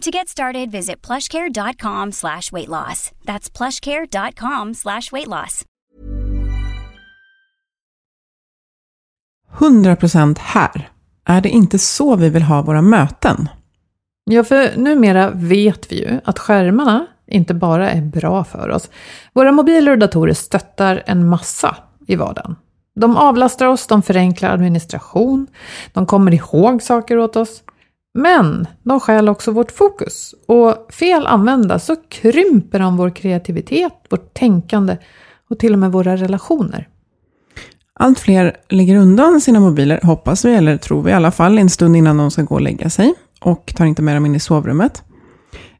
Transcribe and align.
To 0.00 0.10
get 0.10 0.28
started, 0.28 0.70
visit 0.70 1.06
plushcare.com 1.06 2.12
slash 2.12 2.52
weight 2.52 2.68
loss. 2.68 3.10
That's 3.24 3.50
plushcare.com 3.56 4.74
slash 4.74 5.12
weight 5.12 5.28
loss. 5.28 5.64
100% 9.58 10.38
här. 10.38 10.88
Är 11.24 11.40
det 11.40 11.48
inte 11.48 11.78
så 11.78 12.16
vi 12.16 12.28
vill 12.28 12.42
ha 12.42 12.62
våra 12.62 12.82
möten? 12.82 13.48
Ja, 14.24 14.44
för 14.44 14.76
numera 14.76 15.30
vet 15.30 15.92
vi 15.92 15.96
ju 15.96 16.20
att 16.24 16.38
skärmarna 16.38 17.06
inte 17.26 17.54
bara 17.54 17.90
är 17.90 18.02
bra 18.02 18.44
för 18.44 18.68
oss. 18.70 18.90
Våra 19.32 19.52
mobiler 19.52 19.92
och 19.92 19.98
datorer 19.98 20.34
stöttar 20.34 21.02
en 21.06 21.28
massa 21.28 21.76
i 22.06 22.16
vardagen. 22.16 22.56
De 22.94 23.16
avlastar 23.16 23.66
oss, 23.66 23.86
de 23.86 24.02
förenklar 24.02 24.50
administration, 24.50 25.46
de 25.92 26.06
kommer 26.06 26.34
ihåg 26.34 26.82
saker 26.82 27.18
åt 27.18 27.36
oss. 27.36 27.62
Men 28.14 28.66
de 28.82 29.00
stjäl 29.00 29.28
också 29.28 29.50
vårt 29.50 29.72
fokus. 29.72 30.34
Och 30.46 30.92
fel 30.92 31.26
använda 31.26 31.78
så 31.78 31.96
krymper 32.08 32.78
de 32.78 32.96
vår 32.96 33.10
kreativitet, 33.10 33.92
vårt 34.10 34.34
tänkande 34.34 34.96
och 35.50 35.58
till 35.58 35.72
och 35.72 35.78
med 35.78 35.92
våra 35.92 36.16
relationer. 36.16 36.88
Allt 37.94 38.18
fler 38.18 38.56
lägger 38.68 38.96
undan 38.96 39.40
sina 39.40 39.60
mobiler, 39.60 40.00
hoppas 40.02 40.44
vi, 40.44 40.54
eller 40.54 40.76
tror 40.76 41.02
vi 41.02 41.10
i 41.10 41.14
alla 41.14 41.30
fall, 41.30 41.58
en 41.58 41.70
stund 41.70 41.96
innan 41.96 42.16
de 42.16 42.30
ska 42.30 42.42
gå 42.42 42.54
och 42.54 42.60
lägga 42.60 42.90
sig. 42.90 43.14
Och 43.40 43.72
tar 43.76 43.84
inte 43.84 44.02
med 44.02 44.16
dem 44.16 44.26
in 44.26 44.34
i 44.34 44.40
sovrummet. 44.40 45.02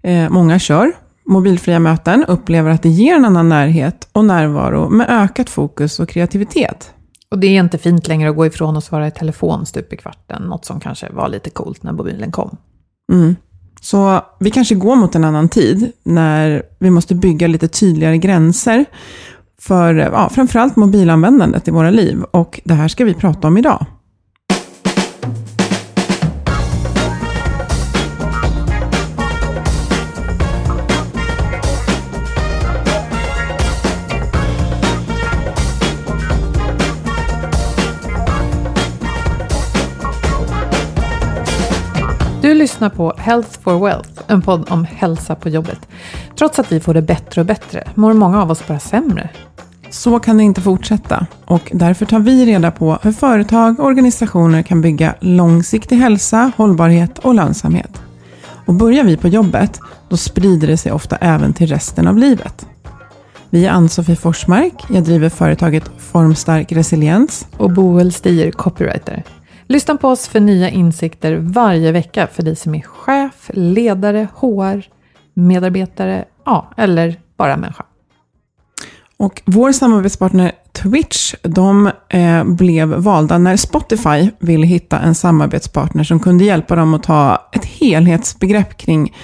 Eh, 0.03 0.31
många 0.31 0.59
kör 0.59 0.93
mobilfria 1.31 1.79
möten, 1.79 2.25
upplever 2.25 2.71
att 2.71 2.83
det 2.83 2.89
ger 2.89 3.15
en 3.15 3.25
annan 3.25 3.49
närhet 3.49 4.09
och 4.13 4.25
närvaro 4.25 4.89
med 4.89 5.07
ökat 5.11 5.51
fokus 5.51 6.01
och 6.01 6.09
kreativitet. 6.09 6.95
Och 7.31 7.39
det 7.39 7.47
är 7.47 7.61
inte 7.61 7.79
fint 7.79 8.09
längre 8.09 8.31
att 8.31 8.37
gå 8.37 8.47
ifrån 8.47 8.77
och 8.77 8.85
svara 8.85 9.07
i 9.07 9.11
telefon 9.11 9.67
stup 9.67 9.93
i 9.93 9.97
kvarten, 9.97 10.43
något 10.43 10.65
som 10.65 10.81
kanske 10.81 11.13
var 11.13 11.29
lite 11.29 11.51
coolt 11.51 11.83
när 11.83 11.93
mobilen 11.93 12.33
kom. 12.33 12.57
Mm. 13.13 13.37
Så 13.81 14.21
vi 14.41 14.51
kanske 14.51 14.75
går 14.75 14.97
mot 14.97 15.15
en 15.15 15.25
annan 15.25 15.49
tid 15.49 15.93
när 16.03 16.63
vi 16.79 16.91
måste 16.91 17.15
bygga 17.15 17.47
lite 17.47 17.69
tydligare 17.69 18.19
gränser 18.19 18.85
för 19.61 19.95
ja, 19.95 20.29
framförallt 20.29 20.77
mobilanvändandet 20.77 21.69
i 21.69 21.71
våra 21.71 21.91
liv. 21.91 22.23
Och 22.31 22.61
det 22.65 22.75
här 22.75 22.89
ska 22.89 23.05
vi 23.05 23.15
prata 23.15 23.49
om 23.49 23.59
idag. 23.59 23.87
Du 42.51 42.55
lyssnar 42.55 42.91
på 42.91 43.15
Health 43.19 43.61
for 43.61 43.85
Wealth, 43.87 44.23
en 44.27 44.43
podd 44.43 44.71
om 44.71 44.85
hälsa 44.85 45.35
på 45.35 45.49
jobbet. 45.49 45.89
Trots 46.39 46.59
att 46.59 46.73
vi 46.73 46.81
får 46.81 46.95
det 46.95 47.03
bättre 47.03 47.41
och 47.41 47.47
bättre 47.47 47.85
mår 47.95 48.13
många 48.13 48.43
av 48.43 48.51
oss 48.51 48.67
bara 48.67 48.79
sämre. 48.79 49.29
Så 49.91 50.21
kan 50.21 50.37
det 50.37 50.45
inte 50.45 50.61
fortsätta 50.61 51.27
och 51.45 51.71
därför 51.73 52.07
tar 52.07 52.19
vi 52.19 52.47
reda 52.47 52.71
på 52.71 52.99
hur 53.03 53.13
företag 53.13 53.81
och 53.81 53.87
organisationer 53.87 54.63
kan 54.63 54.81
bygga 54.81 55.15
långsiktig 55.21 55.97
hälsa, 55.97 56.53
hållbarhet 56.57 57.19
och 57.19 57.35
lönsamhet. 57.35 58.03
Och 58.67 58.75
börjar 58.75 59.05
vi 59.05 59.17
på 59.17 59.29
jobbet, 59.29 59.81
då 60.09 60.17
sprider 60.17 60.67
det 60.67 60.77
sig 60.77 60.93
ofta 60.93 61.17
även 61.17 61.53
till 61.53 61.67
resten 61.67 62.09
av 62.09 62.17
livet. 62.17 62.67
Vi 63.51 63.67
är 63.67 63.71
Ann-Sofie 63.71 64.17
Forsmark, 64.17 64.85
jag 64.89 65.05
driver 65.05 65.29
företaget 65.29 65.91
Formstark 65.99 66.73
Resiliens. 66.73 67.47
Och 67.57 67.71
Boel 67.71 68.13
Stier, 68.13 68.51
copywriter. 68.51 69.25
Lyssna 69.71 69.97
på 69.97 70.09
oss 70.09 70.29
för 70.29 70.41
nya 70.41 70.71
insikter 70.71 71.37
varje 71.37 71.93
vecka 71.93 72.27
för 72.27 72.43
dig 72.43 72.57
som 72.57 72.75
är 72.75 72.83
chef, 72.83 73.51
ledare, 73.55 74.29
HR, 74.35 74.83
medarbetare, 75.35 76.25
ja, 76.45 76.71
eller 76.77 77.21
bara 77.37 77.57
människa. 77.57 77.85
Och 79.17 79.43
vår 79.45 79.73
samarbetspartner 79.73 80.53
Twitch, 80.73 81.35
de 81.43 81.91
eh, 82.09 82.45
blev 82.45 82.89
valda 82.89 83.39
när 83.39 83.57
Spotify 83.57 84.31
ville 84.39 84.67
hitta 84.67 84.99
en 84.99 85.15
samarbetspartner 85.15 86.05
som 86.05 86.21
kunde 86.21 86.45
hjälpa 86.45 86.77
dem 86.77 86.95
att 86.95 87.03
ta 87.03 87.49
ett 87.53 87.65
helhetsbegrepp 87.65 88.77
kring 88.77 89.17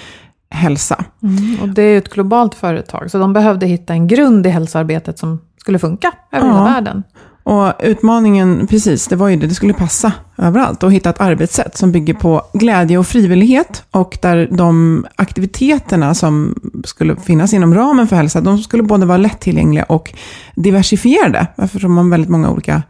hälsa. 0.50 1.04
Mm, 1.22 1.60
och 1.62 1.68
det 1.68 1.82
är 1.82 1.98
ett 1.98 2.08
globalt 2.12 2.54
företag, 2.54 3.10
så 3.10 3.18
de 3.18 3.32
behövde 3.32 3.66
hitta 3.66 3.92
en 3.92 4.06
grund 4.08 4.46
i 4.46 4.50
hälsoarbetet 4.50 5.18
som 5.18 5.40
skulle 5.56 5.78
funka 5.78 6.12
över 6.32 6.46
Ja. 6.46 6.52
hela 6.52 6.64
världen. 6.64 7.02
Och 7.46 7.72
utmaningen, 7.80 8.66
precis, 8.66 9.06
det 9.06 9.16
var 9.16 9.28
ju 9.28 9.36
det, 9.36 9.46
det 9.46 9.54
skulle 9.54 9.72
passa 9.72 10.12
överallt 10.38 10.82
och 10.82 10.92
hitta 10.92 11.10
ett 11.10 11.20
arbetssätt 11.20 11.76
som 11.76 11.92
bygger 11.92 12.14
på 12.14 12.42
glädje 12.52 12.98
och 12.98 13.06
frivillighet 13.06 13.84
och 13.90 14.18
där 14.22 14.48
de 14.50 15.06
aktiviteterna 15.16 16.14
som 16.14 16.54
skulle 16.84 17.16
finnas 17.16 17.52
inom 17.52 17.74
ramen 17.74 18.08
för 18.08 18.16
hälsa, 18.16 18.40
de 18.40 18.58
skulle 18.58 18.82
både 18.82 19.06
vara 19.06 19.18
lättillgängliga 19.18 19.84
och 19.84 20.14
diversifierade, 20.54 21.46
eftersom 21.56 21.94
man 21.94 22.04
har 22.04 22.10
väldigt 22.10 22.30
många 22.30 22.50
olika 22.50 22.82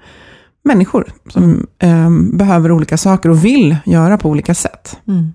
människor 0.65 1.07
som 1.29 1.67
eh, 1.79 2.11
behöver 2.33 2.73
olika 2.73 2.97
saker 2.97 3.29
och 3.29 3.45
vill 3.45 3.77
göra 3.85 4.19
på 4.19 4.29
olika 4.29 4.55
sätt. 4.55 4.99
Mm. 5.09 5.33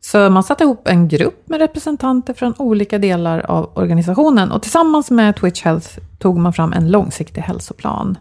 Så 0.00 0.30
man 0.30 0.42
satte 0.42 0.64
ihop 0.64 0.88
en 0.88 1.08
grupp 1.08 1.48
med 1.48 1.60
representanter 1.60 2.34
från 2.34 2.54
olika 2.58 2.98
delar 2.98 3.40
av 3.50 3.70
organisationen 3.74 4.52
och 4.52 4.62
tillsammans 4.62 5.10
med 5.10 5.36
Twitch 5.36 5.62
Health 5.62 5.98
tog 6.18 6.38
man 6.38 6.52
fram 6.52 6.72
en 6.72 6.90
långsiktig 6.90 7.40
hälsoplan. 7.40 8.18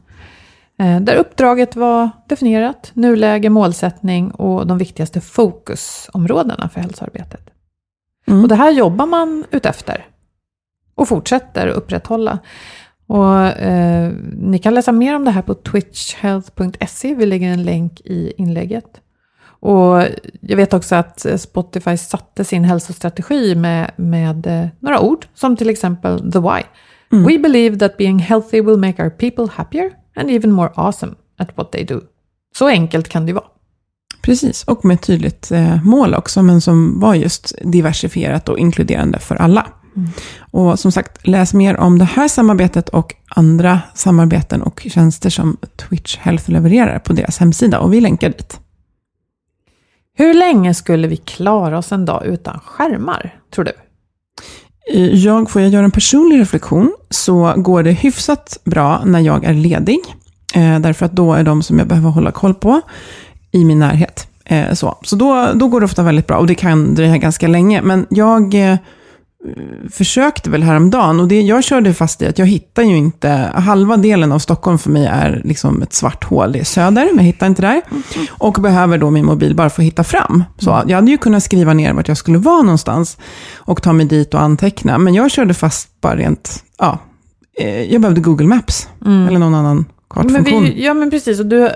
Eh, 0.79 0.99
Där 1.01 1.15
uppdraget 1.15 1.75
var 1.75 2.09
definierat, 2.27 2.91
nuläge, 2.93 3.49
målsättning 3.49 4.31
och 4.31 4.67
de 4.67 4.77
viktigaste 4.77 5.21
fokusområdena 5.21 6.69
för 6.69 6.81
hälsoarbetet. 6.81 7.49
Mm. 8.27 8.41
Och 8.41 8.47
det 8.47 8.55
här 8.55 8.71
jobbar 8.71 9.05
man 9.05 9.45
utefter 9.51 10.05
och 10.95 11.07
fortsätter 11.07 11.67
upprätthålla. 11.67 12.39
Och, 13.07 13.37
eh, 13.45 14.11
ni 14.37 14.59
kan 14.59 14.73
läsa 14.73 14.91
mer 14.91 15.15
om 15.15 15.25
det 15.25 15.31
här 15.31 15.41
på 15.41 15.53
twitchhealth.se. 15.53 17.15
Vi 17.15 17.25
lägger 17.25 17.49
en 17.49 17.63
länk 17.63 18.01
i 18.01 18.33
inlägget. 18.37 19.01
Och 19.59 20.03
jag 20.41 20.57
vet 20.57 20.73
också 20.73 20.95
att 20.95 21.25
Spotify 21.37 21.97
satte 21.97 22.43
sin 22.43 22.63
hälsostrategi 22.63 23.55
med, 23.55 23.91
med 23.95 24.47
eh, 24.47 24.67
några 24.79 24.99
ord, 24.99 25.27
som 25.33 25.55
till 25.55 25.69
exempel 25.69 26.31
the 26.31 26.39
why. 26.39 26.63
We 27.09 27.37
believe 27.37 27.79
that 27.79 27.97
being 27.97 28.19
healthy 28.19 28.61
will 28.61 28.77
make 28.77 29.03
our 29.03 29.09
people 29.09 29.47
happier 29.53 29.91
and 30.17 30.31
even 30.31 30.51
more 30.51 30.71
awesome 30.75 31.15
at 31.37 31.57
what 31.57 31.71
they 31.71 31.83
do. 31.83 32.01
Så 32.55 32.67
enkelt 32.67 33.09
kan 33.09 33.25
det 33.25 33.33
vara. 33.33 33.45
Precis, 34.21 34.63
och 34.63 34.85
med 34.85 34.95
ett 34.95 35.01
tydligt 35.01 35.51
eh, 35.51 35.83
mål 35.83 36.15
också, 36.15 36.43
men 36.43 36.61
som 36.61 36.99
var 36.99 37.15
just 37.15 37.55
diversifierat 37.61 38.49
och 38.49 38.59
inkluderande 38.59 39.19
för 39.19 39.35
alla. 39.35 39.67
Och 40.39 40.79
som 40.79 40.91
sagt, 40.91 41.27
läs 41.27 41.53
mer 41.53 41.77
om 41.77 41.99
det 41.99 42.05
här 42.05 42.27
samarbetet 42.27 42.89
och 42.89 43.15
andra 43.27 43.81
samarbeten 43.93 44.61
och 44.61 44.87
tjänster 44.89 45.29
som 45.29 45.57
Twitch 45.75 46.17
Health 46.17 46.49
levererar 46.51 46.99
på 46.99 47.13
deras 47.13 47.37
hemsida. 47.37 47.79
Och 47.79 47.93
vi 47.93 48.01
länkar 48.01 48.29
dit. 48.29 48.59
Hur 50.13 50.33
länge 50.33 50.73
skulle 50.73 51.07
vi 51.07 51.17
klara 51.17 51.77
oss 51.77 51.91
en 51.91 52.05
dag 52.05 52.25
utan 52.25 52.59
skärmar, 52.59 53.39
tror 53.53 53.65
du? 53.65 53.71
Eh, 54.93 55.15
jag, 55.15 55.51
får 55.51 55.61
jag 55.61 55.71
göra 55.71 55.85
en 55.85 55.91
personlig 55.91 56.39
reflektion, 56.39 56.93
så 57.09 57.53
går 57.57 57.83
det 57.83 57.91
hyfsat 57.91 58.57
bra 58.63 59.01
när 59.05 59.19
jag 59.19 59.45
är 59.45 59.53
ledig. 59.53 59.99
Eh, 60.53 60.79
därför 60.79 61.05
att 61.05 61.11
då 61.11 61.33
är 61.33 61.43
de 61.43 61.63
som 61.63 61.79
jag 61.79 61.87
behöver 61.87 62.09
hålla 62.09 62.31
koll 62.31 62.53
på 62.53 62.81
i 63.51 63.65
min 63.65 63.79
närhet. 63.79 64.27
Eh, 64.45 64.73
så 64.73 64.97
så 65.03 65.15
då, 65.15 65.51
då 65.55 65.67
går 65.67 65.79
det 65.79 65.85
ofta 65.85 66.03
väldigt 66.03 66.27
bra 66.27 66.37
och 66.37 66.47
det 66.47 66.55
kan 66.55 66.95
dröja 66.95 67.17
ganska 67.17 67.47
länge. 67.47 67.81
Men 67.81 68.05
jag 68.09 68.71
eh, 68.71 68.77
försökte 69.91 70.49
väl 70.49 70.63
häromdagen 70.63 71.19
och 71.19 71.27
det 71.27 71.41
jag 71.41 71.63
körde 71.63 71.93
fast 71.93 72.21
i 72.21 72.27
att 72.27 72.39
jag 72.39 72.45
hittar 72.45 72.83
ju 72.83 72.97
inte, 72.97 73.29
halva 73.55 73.97
delen 73.97 74.31
av 74.31 74.39
Stockholm 74.39 74.77
för 74.77 74.89
mig 74.89 75.05
är 75.05 75.41
liksom 75.45 75.81
ett 75.81 75.93
svart 75.93 76.23
hål. 76.23 76.51
Det 76.51 76.59
är 76.59 76.63
söder, 76.63 77.05
men 77.05 77.15
jag 77.15 77.23
hittar 77.23 77.47
inte 77.47 77.61
där. 77.61 77.81
Och 78.29 78.53
behöver 78.53 78.97
då 78.97 79.09
min 79.09 79.25
mobil 79.25 79.55
bara 79.55 79.69
för 79.69 79.81
att 79.81 79.87
hitta 79.87 80.03
fram. 80.03 80.43
Så 80.57 80.83
jag 80.87 80.95
hade 80.95 81.11
ju 81.11 81.17
kunnat 81.17 81.43
skriva 81.43 81.73
ner 81.73 81.93
vart 81.93 82.07
jag 82.07 82.17
skulle 82.17 82.37
vara 82.37 82.61
någonstans 82.61 83.17
och 83.55 83.81
ta 83.81 83.93
mig 83.93 84.05
dit 84.05 84.33
och 84.33 84.41
anteckna. 84.41 84.97
Men 84.97 85.13
jag 85.13 85.31
körde 85.31 85.53
fast 85.53 86.01
bara 86.01 86.15
rent, 86.15 86.63
ja, 86.79 86.99
eh, 87.59 87.81
jag 87.83 88.01
behövde 88.01 88.21
Google 88.21 88.47
Maps 88.47 88.87
eller 89.05 89.39
någon 89.39 89.55
annan 89.55 89.75
Men 89.77 89.85
kartfunktion. 90.25 90.63
vi, 90.63 90.85
ja, 90.85 90.93
men 90.93 91.09
precis. 91.09 91.39
Och 91.39 91.45
du, 91.45 91.69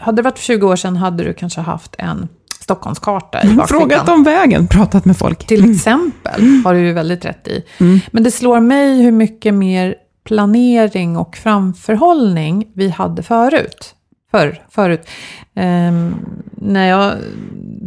hade 0.00 0.16
det 0.16 0.22
varit 0.22 0.38
för 0.38 0.44
20 0.44 0.66
år 0.66 0.76
sedan 0.76 0.96
hade 0.96 1.24
du 1.24 1.34
kanske 1.34 1.60
haft 1.60 1.94
en 1.98 2.28
Stockholmskarta 2.62 3.42
i 3.42 3.54
bakfickan. 3.54 3.80
Frågat 3.80 4.08
om 4.08 4.24
vägen, 4.24 4.66
pratat 4.66 5.04
med 5.04 5.16
folk. 5.16 5.46
Till 5.46 5.70
exempel, 5.70 6.42
har 6.64 6.74
du 6.74 6.80
ju 6.80 6.92
väldigt 6.92 7.24
rätt 7.24 7.48
i. 7.48 7.64
Men 8.10 8.22
det 8.22 8.30
slår 8.30 8.60
mig 8.60 9.02
hur 9.02 9.12
mycket 9.12 9.54
mer 9.54 9.94
planering 10.24 11.16
och 11.16 11.36
framförhållning 11.36 12.68
vi 12.74 12.88
hade 12.88 13.22
förut. 13.22 13.94
Förr, 14.30 14.62
förut. 14.70 15.08
Ehm, 15.54 16.14
när 16.52 16.88
jag 16.88 17.12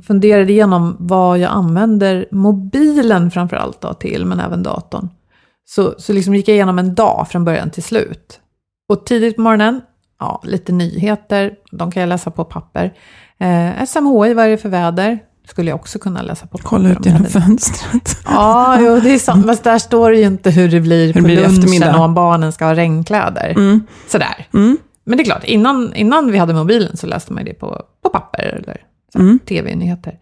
funderade 0.08 0.52
igenom 0.52 0.96
vad 1.00 1.40
jag 1.40 1.52
använder 1.52 2.26
mobilen 2.32 3.32
framförallt 3.32 3.82
då 3.82 3.94
till, 3.94 4.26
men 4.26 4.40
även 4.40 4.64
datorn. 4.64 5.10
Så, 5.66 5.94
så 5.98 6.14
liksom 6.14 6.36
gick 6.36 6.48
jag 6.48 6.56
igenom 6.56 6.80
en 6.80 6.96
dag 6.96 7.28
från 7.30 7.46
början 7.46 7.70
till 7.70 7.84
slut. 7.84 8.40
Och 8.90 9.06
tidigt 9.06 9.36
på 9.36 9.42
morgonen, 9.42 9.82
ja, 10.20 10.42
lite 10.46 10.72
nyheter, 10.72 11.54
de 11.72 11.92
kan 11.92 12.02
jag 12.02 12.08
läsa 12.08 12.32
på 12.32 12.44
papper. 12.44 12.94
Eh, 13.40 13.86
SMHI, 13.86 14.34
vad 14.34 14.46
är 14.46 14.50
det 14.50 14.58
för 14.58 14.70
väder? 14.70 15.20
Skulle 15.48 15.70
jag 15.72 15.76
också 15.80 16.00
kunna 16.00 16.22
läsa 16.22 16.48
på. 16.48 16.58
Kolla 16.58 16.90
ut 16.90 17.06
genom 17.06 17.26
fönstret. 17.26 18.18
Ja, 18.26 18.78
jo, 18.82 19.00
det 19.00 19.10
är 19.14 19.20
sant. 19.20 19.46
Men 19.46 19.58
där 19.64 19.80
står 19.80 20.12
det 20.12 20.18
ju 20.18 20.26
inte 20.26 20.50
hur 20.52 20.70
det 20.70 20.80
blir 20.82 21.14
på 21.14 21.20
det 21.20 21.26
blir 21.26 21.50
lunchen 21.50 21.96
och 21.96 22.02
om 22.06 22.14
barnen 22.14 22.52
ska 22.52 22.66
ha 22.66 22.76
regnkläder. 22.76 23.50
Mm. 23.50 23.82
Sådär. 24.08 24.48
Mm. 24.54 24.78
Men 25.04 25.18
det 25.18 25.24
är 25.24 25.26
klart, 25.26 25.44
innan, 25.44 25.94
innan 25.96 26.32
vi 26.32 26.38
hade 26.38 26.54
mobilen 26.54 26.98
så 26.98 27.08
läste 27.08 27.34
man 27.34 27.46
det 27.46 27.54
på, 27.54 27.82
på 28.04 28.10
papper 28.10 28.44
eller 28.64 28.82
Mm. 29.16 29.40
tv-nyheter. 29.40 30.20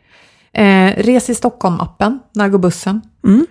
Eh, 0.53 0.91
Res 0.97 1.29
i 1.29 1.33
Stockholm-appen, 1.33 2.19
när 2.35 2.49
går 2.49 2.59
bussen? 2.59 3.01
Mm. 3.23 3.45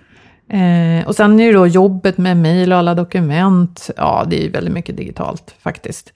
Eh, 0.49 1.07
och 1.07 1.15
sen 1.15 1.39
är 1.39 1.47
det 1.47 1.53
då 1.53 1.67
jobbet 1.67 2.17
med 2.17 2.37
mejl 2.37 2.71
och 2.73 2.79
alla 2.79 2.95
dokument. 2.95 3.89
Ja, 3.97 4.25
det 4.29 4.39
är 4.39 4.43
ju 4.43 4.49
väldigt 4.49 4.73
mycket 4.73 4.97
digitalt 4.97 5.55
faktiskt. 5.63 6.13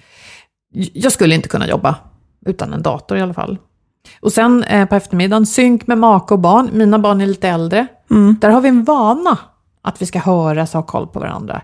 Jag 0.93 1.11
skulle 1.11 1.35
inte 1.35 1.49
kunna 1.49 1.67
jobba 1.67 1.95
utan 2.47 2.73
en 2.73 2.81
dator 2.81 3.17
i 3.17 3.21
alla 3.21 3.33
fall. 3.33 3.57
Och 4.19 4.33
sen 4.33 4.63
eh, 4.63 4.85
på 4.87 4.95
eftermiddagen, 4.95 5.45
synk 5.45 5.87
med 5.87 5.97
make 5.97 6.33
och 6.33 6.39
barn. 6.39 6.69
Mina 6.73 6.99
barn 6.99 7.21
är 7.21 7.25
lite 7.25 7.49
äldre. 7.49 7.87
Mm. 8.11 8.37
Där 8.41 8.49
har 8.49 8.61
vi 8.61 8.69
en 8.69 8.83
vana 8.83 9.37
att 9.81 10.01
vi 10.01 10.05
ska 10.05 10.19
höras 10.19 10.75
och 10.75 10.81
ha 10.81 10.87
koll 10.87 11.07
på 11.07 11.19
varandra. 11.19 11.61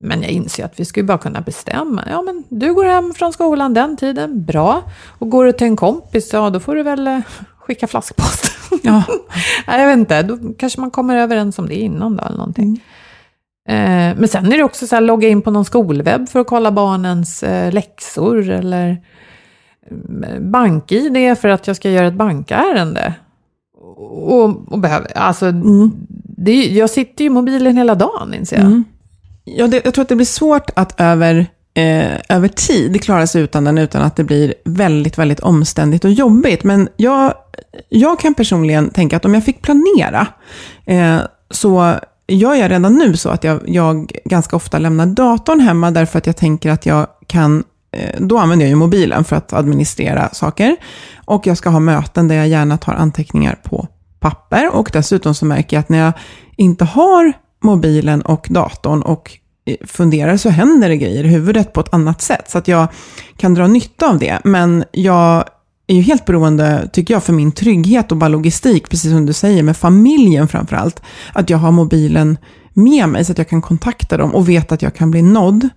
Men 0.00 0.22
jag 0.22 0.30
inser 0.30 0.64
att 0.64 0.80
vi 0.80 0.84
skulle 0.84 1.04
bara 1.04 1.18
kunna 1.18 1.40
bestämma. 1.40 2.04
Ja, 2.10 2.22
men 2.22 2.44
du 2.48 2.74
går 2.74 2.84
hem 2.84 3.14
från 3.14 3.32
skolan 3.32 3.74
den 3.74 3.96
tiden, 3.96 4.44
bra. 4.44 4.82
Och 5.18 5.30
går 5.30 5.44
du 5.44 5.52
till 5.52 5.66
en 5.66 5.76
kompis, 5.76 6.32
ja 6.32 6.50
då 6.50 6.60
får 6.60 6.74
du 6.74 6.82
väl 6.82 7.06
eh, 7.06 7.18
skicka 7.58 7.86
flaskpost. 7.86 8.52
Ja. 8.82 9.02
Nej, 9.66 9.80
jag 9.80 9.86
vet 9.86 9.98
inte, 9.98 10.22
då 10.22 10.38
kanske 10.58 10.80
man 10.80 10.90
kommer 10.90 11.16
överens 11.16 11.58
om 11.58 11.68
det 11.68 11.74
innan 11.74 12.16
då 12.16 12.24
eller 12.24 12.36
någonting. 12.36 12.84
Eh, 13.68 14.16
men 14.16 14.28
sen 14.28 14.52
är 14.52 14.56
det 14.56 14.64
också 14.64 14.86
så 14.86 14.94
här, 14.96 15.02
logga 15.02 15.28
in 15.28 15.42
på 15.42 15.50
någon 15.50 15.64
skolwebb 15.64 16.28
för 16.28 16.40
att 16.40 16.46
kolla 16.46 16.70
barnens 16.70 17.42
eh, 17.42 17.72
läxor 17.72 18.50
eller 18.50 19.02
bank-id 20.40 21.38
för 21.40 21.48
att 21.48 21.66
jag 21.66 21.76
ska 21.76 21.90
göra 21.90 22.06
ett 22.06 22.14
bankärende. 22.14 23.14
Och, 24.08 24.72
och 24.72 24.78
behöver, 24.78 25.18
alltså, 25.18 25.52
det, 26.36 26.50
är- 26.50 26.78
jag 26.78 26.90
sitter 26.90 27.24
ju 27.24 27.26
i 27.26 27.30
mobilen 27.30 27.76
hela 27.76 27.94
dagen 27.94 28.34
inser 28.34 28.56
jag. 28.56 28.66
Mm. 28.66 28.84
Ja, 29.44 29.66
det, 29.66 29.80
jag 29.84 29.94
tror 29.94 30.02
att 30.02 30.08
det 30.08 30.16
blir 30.16 30.26
svårt 30.26 30.70
att 30.76 31.00
över, 31.00 31.46
eh, 31.74 32.12
över 32.28 32.48
tid 32.48 33.02
klara 33.02 33.26
sig 33.26 33.42
utan 33.42 33.64
den, 33.64 33.78
utan 33.78 34.02
att 34.02 34.16
det 34.16 34.24
blir 34.24 34.54
väldigt, 34.64 35.18
väldigt 35.18 35.40
omständigt 35.40 36.04
och 36.04 36.10
jobbigt. 36.12 36.64
Men 36.64 36.88
jag, 36.96 37.34
jag 37.88 38.20
kan 38.20 38.34
personligen 38.34 38.90
tänka 38.90 39.16
att 39.16 39.24
om 39.24 39.34
jag 39.34 39.44
fick 39.44 39.62
planera, 39.62 40.26
eh, 40.84 41.18
så 41.50 41.94
gör 42.28 42.54
jag 42.54 42.70
redan 42.70 42.94
nu 42.94 43.16
så 43.16 43.28
att 43.28 43.44
jag, 43.44 43.60
jag 43.66 44.12
ganska 44.24 44.56
ofta 44.56 44.78
lämnar 44.78 45.06
datorn 45.06 45.60
hemma, 45.60 45.90
därför 45.90 46.18
att 46.18 46.26
jag 46.26 46.36
tänker 46.36 46.70
att 46.70 46.86
jag 46.86 47.06
kan 47.26 47.64
då 48.18 48.38
använder 48.38 48.66
jag 48.66 48.70
ju 48.70 48.76
mobilen 48.76 49.24
för 49.24 49.36
att 49.36 49.52
administrera 49.52 50.28
saker. 50.32 50.76
Och 51.24 51.46
jag 51.46 51.56
ska 51.56 51.70
ha 51.70 51.80
möten 51.80 52.28
där 52.28 52.34
jag 52.34 52.48
gärna 52.48 52.78
tar 52.78 52.94
anteckningar 52.94 53.58
på 53.62 53.88
papper. 54.20 54.74
Och 54.74 54.90
dessutom 54.92 55.34
så 55.34 55.46
märker 55.46 55.76
jag 55.76 55.80
att 55.80 55.88
när 55.88 55.98
jag 55.98 56.12
inte 56.56 56.84
har 56.84 57.32
mobilen 57.62 58.22
och 58.22 58.46
datorn 58.50 59.02
och 59.02 59.38
eh, 59.66 59.76
funderar 59.86 60.36
så 60.36 60.48
händer 60.50 60.88
det 60.88 60.96
grejer 60.96 61.24
i 61.24 61.28
huvudet 61.28 61.72
på 61.72 61.80
ett 61.80 61.94
annat 61.94 62.22
sätt. 62.22 62.50
Så 62.50 62.58
att 62.58 62.68
jag 62.68 62.88
kan 63.36 63.54
dra 63.54 63.66
nytta 63.66 64.08
av 64.10 64.18
det. 64.18 64.38
Men 64.44 64.84
jag 64.92 65.44
är 65.86 65.94
ju 65.94 66.02
helt 66.02 66.24
beroende, 66.24 66.88
tycker 66.92 67.14
jag, 67.14 67.24
för 67.24 67.32
min 67.32 67.52
trygghet 67.52 68.12
och 68.12 68.18
bara 68.18 68.28
logistik, 68.28 68.88
precis 68.90 69.10
som 69.10 69.26
du 69.26 69.32
säger, 69.32 69.62
med 69.62 69.76
familjen 69.76 70.48
framför 70.48 70.76
allt. 70.76 71.02
Att 71.32 71.50
jag 71.50 71.58
har 71.58 71.72
mobilen 71.72 72.38
med 72.72 73.08
mig 73.08 73.24
så 73.24 73.32
att 73.32 73.38
jag 73.38 73.48
kan 73.48 73.62
kontakta 73.62 74.16
dem 74.16 74.34
och 74.34 74.48
vet 74.48 74.72
att 74.72 74.82
jag 74.82 74.94
kan 74.94 75.10
bli 75.10 75.22
nådd 75.22 75.68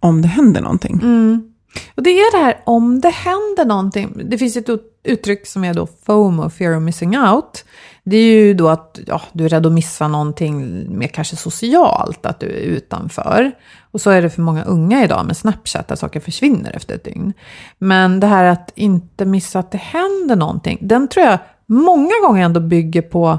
om 0.00 0.22
det 0.22 0.28
händer 0.28 0.60
någonting. 0.60 1.00
Och 1.94 2.02
det 2.02 2.10
är 2.10 2.38
det 2.38 2.44
här 2.44 2.60
om 2.66 3.00
det 3.00 3.10
händer 3.10 3.64
någonting. 3.64 4.22
Det 4.24 4.38
finns 4.38 4.56
ett 4.56 4.68
uttryck 5.02 5.46
som 5.46 5.64
är 5.64 5.74
då 5.74 5.88
FOMO, 6.06 6.50
fear 6.50 6.76
of 6.76 6.82
missing 6.82 7.18
out. 7.18 7.64
Det 8.04 8.16
är 8.16 8.32
ju 8.32 8.54
då 8.54 8.68
att 8.68 9.00
ja, 9.06 9.22
du 9.32 9.44
är 9.44 9.48
rädd 9.48 9.66
att 9.66 9.72
missa 9.72 10.08
någonting 10.08 10.86
mer 10.98 11.08
kanske 11.08 11.36
socialt, 11.36 12.26
att 12.26 12.40
du 12.40 12.46
är 12.46 12.60
utanför. 12.60 13.52
Och 13.90 14.00
så 14.00 14.10
är 14.10 14.22
det 14.22 14.30
för 14.30 14.42
många 14.42 14.64
unga 14.64 15.04
idag 15.04 15.26
med 15.26 15.36
Snapchat, 15.36 15.88
där 15.88 15.96
saker 15.96 16.20
försvinner 16.20 16.76
efter 16.76 16.94
ett 16.94 17.04
dygn. 17.04 17.32
Men 17.78 18.20
det 18.20 18.26
här 18.26 18.44
att 18.44 18.72
inte 18.74 19.24
missa 19.24 19.58
att 19.58 19.70
det 19.70 19.78
händer 19.78 20.36
någonting, 20.36 20.78
den 20.80 21.08
tror 21.08 21.26
jag 21.26 21.38
många 21.66 22.12
gånger 22.26 22.44
ändå 22.44 22.60
bygger 22.60 23.02
på 23.02 23.38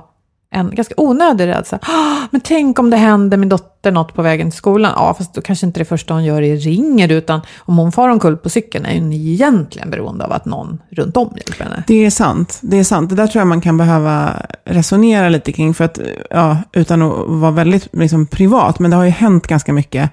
en 0.54 0.76
ganska 0.76 0.94
onödig 0.98 1.48
rädsla. 1.48 1.80
Men 2.32 2.42
tänk 2.42 2.80
om 2.80 2.90
det 2.90 2.98
händer 2.98 3.38
min 3.38 3.50
dotter 3.50 3.92
något 3.92 4.14
på 4.14 4.22
vägen 4.22 4.52
till 4.52 4.58
skolan. 4.58 4.94
Ja, 4.96 5.14
fast 5.18 5.34
då 5.34 5.42
kanske 5.42 5.66
inte 5.66 5.80
det 5.80 5.86
första 5.86 6.14
hon 6.14 6.24
gör 6.24 6.42
är 6.42 6.58
ringer, 6.58 7.12
utan 7.12 7.42
om 7.58 7.78
hon 7.78 7.92
far 7.92 8.10
omkull 8.10 8.38
på 8.38 8.50
cykeln 8.50 8.86
är 8.86 9.00
hon 9.00 9.14
egentligen 9.14 9.90
beroende 9.90 10.26
av 10.26 10.32
att 10.32 10.46
någon 10.46 10.82
runt 10.90 11.18
om 11.18 11.34
hjälper 11.38 11.64
henne. 11.64 11.84
Det 11.88 12.06
är 12.06 12.10
sant. 12.10 12.60
Det 12.62 12.78
är 12.78 12.84
sant. 12.84 13.10
Det 13.10 13.16
där 13.16 13.28
tror 13.28 13.42
jag 13.42 13.48
man 13.48 13.62
kan 13.62 13.78
behöva 13.78 14.34
resonera 14.66 15.30
lite 15.30 15.52
kring. 15.52 15.74
För 15.74 15.84
att, 15.84 16.00
ja, 16.30 16.58
utan 16.74 17.02
att 17.02 17.14
vara 17.28 17.52
väldigt 17.52 17.88
liksom, 17.92 18.28
privat, 18.28 18.80
men 18.80 18.92
det 18.92 18.98
har 18.98 19.04
ju 19.04 19.10
hänt 19.10 19.48
ganska 19.48 19.74
mycket 19.74 20.12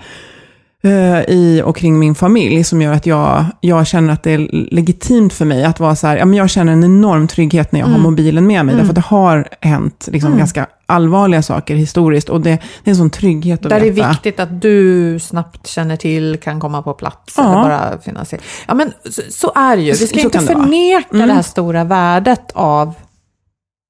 i 1.29 1.63
och 1.65 1.77
kring 1.77 1.99
min 1.99 2.15
familj 2.15 2.65
som 2.65 2.83
gör 2.83 2.93
att 2.93 3.07
jag, 3.07 3.45
jag 3.61 3.87
känner 3.87 4.13
att 4.13 4.23
det 4.23 4.33
är 4.33 4.39
legitimt 4.75 5.33
för 5.33 5.45
mig 5.45 5.65
att 5.65 5.81
vara 5.81 5.97
så 5.97 6.07
här, 6.07 6.17
ja, 6.17 6.25
men 6.25 6.39
jag 6.39 6.51
känner 6.51 6.73
en 6.73 6.85
enorm 6.85 7.29
trygghet 7.29 7.73
när 7.73 7.81
jag 7.81 7.89
Mm. 7.89 8.01
har 8.01 8.11
mobilen 8.11 8.47
med 8.47 8.67
mig. 8.67 8.75
Därför 8.75 8.89
att 8.89 8.95
det 8.95 9.01
har 9.01 9.49
hänt 9.61 10.09
liksom, 10.13 10.39
ganska 10.39 10.67
allvarliga 10.87 11.43
saker 11.43 11.75
historiskt 11.75 12.29
och 12.29 12.41
det, 12.41 12.51
det 12.85 12.91
är 12.91 12.93
en 12.93 12.97
sån 12.97 13.11
trygghet 13.11 13.65
att 13.65 13.71
Där 13.71 13.81
är 13.81 13.91
veta. 13.91 14.09
viktigt 14.09 14.41
att 14.41 14.63
du 14.63 15.19
snabbt 15.19 15.67
känner 15.67 15.97
till, 15.97 16.39
kan 16.43 16.61
komma 16.61 16.83
på 16.83 16.95
plats 16.95 17.35
Ja. 17.37 17.43
eller 17.45 17.55
bara 17.63 17.99
finnas. 18.01 18.35
Ja, 18.69 18.75
men 18.75 18.93
så, 19.11 19.23
så 19.31 19.53
är 19.55 19.77
det 19.77 19.83
ju. 19.83 19.91
Vi 19.93 19.97
ska 20.07 20.19
Så 20.19 20.25
inte 20.25 20.39
det 20.39 20.47
förneka 20.47 21.09
Mm. 21.15 21.29
det 21.29 21.35
här 21.35 21.43
stora 21.43 21.85
värdet 21.85 22.51
av 22.55 22.95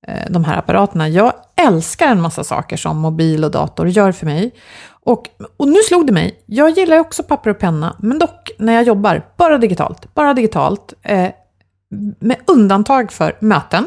eh, 0.09 0.15
de 0.31 0.45
här 0.45 0.57
apparaterna. 0.59 1.09
Jag 1.09 1.33
älskar 1.57 2.07
en 2.07 2.21
massa 2.21 2.45
saker 2.45 2.77
som 2.77 2.99
mobil 2.99 3.45
och 3.45 3.51
dator 3.51 3.89
gör 3.89 4.13
för 4.13 4.27
mig. 4.27 4.51
Och, 5.09 5.29
och 5.57 5.69
nu 5.69 5.79
slog 5.89 6.07
det 6.07 6.13
mig, 6.13 6.43
jag 6.47 6.71
gillar 6.71 6.99
också 6.99 7.23
papper 7.23 7.51
och 7.51 7.59
penna, 7.59 7.97
men 7.99 8.19
dock 8.19 8.51
när 8.59 8.73
jag 8.73 8.83
jobbar, 8.83 9.23
bara 9.37 9.59
digitalt. 9.59 10.15
Bara 10.15 10.35
digitalt. 10.35 10.95
Eh, 11.03 11.29
med 12.19 12.37
undantag 12.47 13.13
för 13.13 13.37
möten, 13.41 13.85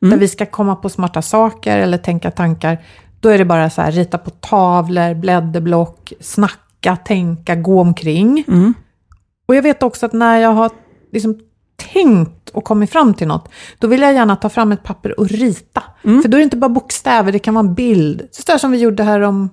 där 0.00 0.16
vi 0.16 0.28
ska 0.28 0.46
komma 0.46 0.76
på 0.76 0.88
smarta 0.88 1.22
saker 1.22 1.78
eller 1.78 1.98
tänka 1.98 2.30
tankar. 2.30 2.84
Då 3.20 3.28
är 3.28 3.38
det 3.38 3.44
bara 3.44 3.70
så 3.70 3.82
här, 3.82 3.92
rita 3.92 4.18
på 4.18 4.30
tavlor, 4.30 5.14
blädderblock, 5.14 6.12
snacka, 6.20 6.96
tänka, 6.96 7.54
gå 7.54 7.80
omkring. 7.80 8.44
Och 9.46 9.54
jag 9.54 9.62
vet 9.62 9.82
också 9.82 10.06
att 10.06 10.12
när 10.12 10.38
jag 10.38 10.50
har 10.50 10.70
liksom 11.12 11.38
tänkt 11.92 12.50
och 12.50 12.64
kommit 12.64 12.90
fram 12.90 13.14
till 13.14 13.26
något, 13.26 13.48
då 13.78 13.86
vill 13.86 14.02
jag 14.02 14.14
gärna 14.14 14.36
ta 14.36 14.48
fram 14.48 14.72
ett 14.72 14.82
papper 14.82 15.20
och 15.20 15.28
rita. 15.28 15.82
För 16.22 16.28
då 16.28 16.36
är 16.36 16.38
det 16.38 16.44
inte 16.44 16.56
bara 16.56 16.68
bokstäver, 16.68 17.32
det 17.32 17.38
kan 17.38 17.54
vara 17.54 17.66
en 17.66 17.74
bild. 17.74 18.28
Så 18.30 18.42
där 18.46 18.58
som 18.58 18.70
vi 18.70 18.78
gjorde 18.78 19.02
här 19.02 19.20
om 19.20 19.50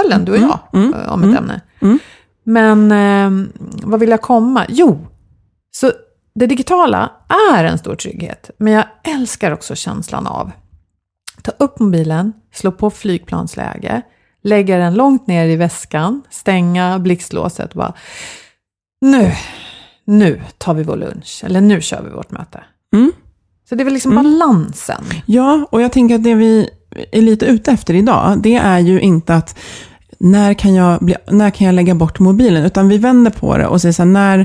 kvällen, 0.00 0.24
du 0.24 0.32
och 0.32 0.38
jag, 0.38 0.58
eh, 0.72 1.12
om 1.12 1.22
ett 1.22 1.38
ämne. 1.38 1.60
Men 2.44 2.92
eh, 2.92 3.48
vad 3.82 4.00
vill 4.00 4.10
jag 4.10 4.22
komma? 4.22 4.66
Jo, 4.68 5.06
så 5.70 5.92
det 6.34 6.46
digitala 6.46 7.12
är 7.54 7.64
en 7.64 7.78
stor 7.78 7.94
trygghet. 7.94 8.50
Men 8.58 8.72
jag 8.72 8.84
älskar 9.04 9.52
också 9.52 9.74
känslan 9.74 10.26
av 10.26 10.50
ta 11.42 11.64
upp 11.64 11.78
mobilen, 11.78 12.32
slå 12.54 12.72
på 12.72 12.90
flygplansläge, 12.90 14.02
lägga 14.42 14.78
den 14.78 14.94
långt 14.94 15.26
ner 15.26 15.48
i 15.48 15.56
väskan, 15.56 16.22
stänga 16.30 16.98
blixtlåset 16.98 17.70
och 17.70 17.78
bara 17.78 17.94
nu, 19.00 19.32
nu 20.04 20.42
tar 20.58 20.74
vi 20.74 20.82
vår 20.82 20.96
lunch, 20.96 21.42
eller 21.44 21.60
nu 21.60 21.80
kör 21.80 22.02
vi 22.02 22.10
vårt 22.10 22.30
möte. 22.30 22.64
Mm. 22.94 23.12
Så 23.68 23.74
det 23.74 23.82
är 23.82 23.84
väl 23.84 23.94
liksom 23.94 24.14
balansen. 24.14 25.04
Ja, 25.26 25.66
och 25.70 25.82
jag 25.82 25.92
tänker 25.92 26.14
att 26.14 26.24
det 26.24 26.34
vi 26.34 26.70
är 27.12 27.22
lite 27.22 27.46
ute 27.46 27.70
efter 27.70 27.94
idag, 27.94 28.42
det 28.42 28.54
är 28.54 28.78
ju 28.78 29.00
inte 29.00 29.34
att 29.34 29.58
när 30.20 30.54
kan 30.54 30.74
jag, 30.74 30.98
bli, 31.00 31.14
när 31.30 31.50
kan 31.50 31.66
jag 31.66 31.74
lägga 31.74 31.94
bort 31.94 32.18
mobilen? 32.18 32.64
Utan 32.64 32.88
vi 32.88 32.98
vänder 32.98 33.30
på 33.30 33.56
det 33.58 33.66
och 33.66 33.80
säger 33.80 33.92
så 33.92 34.02
här, 34.02 34.08
när, 34.10 34.38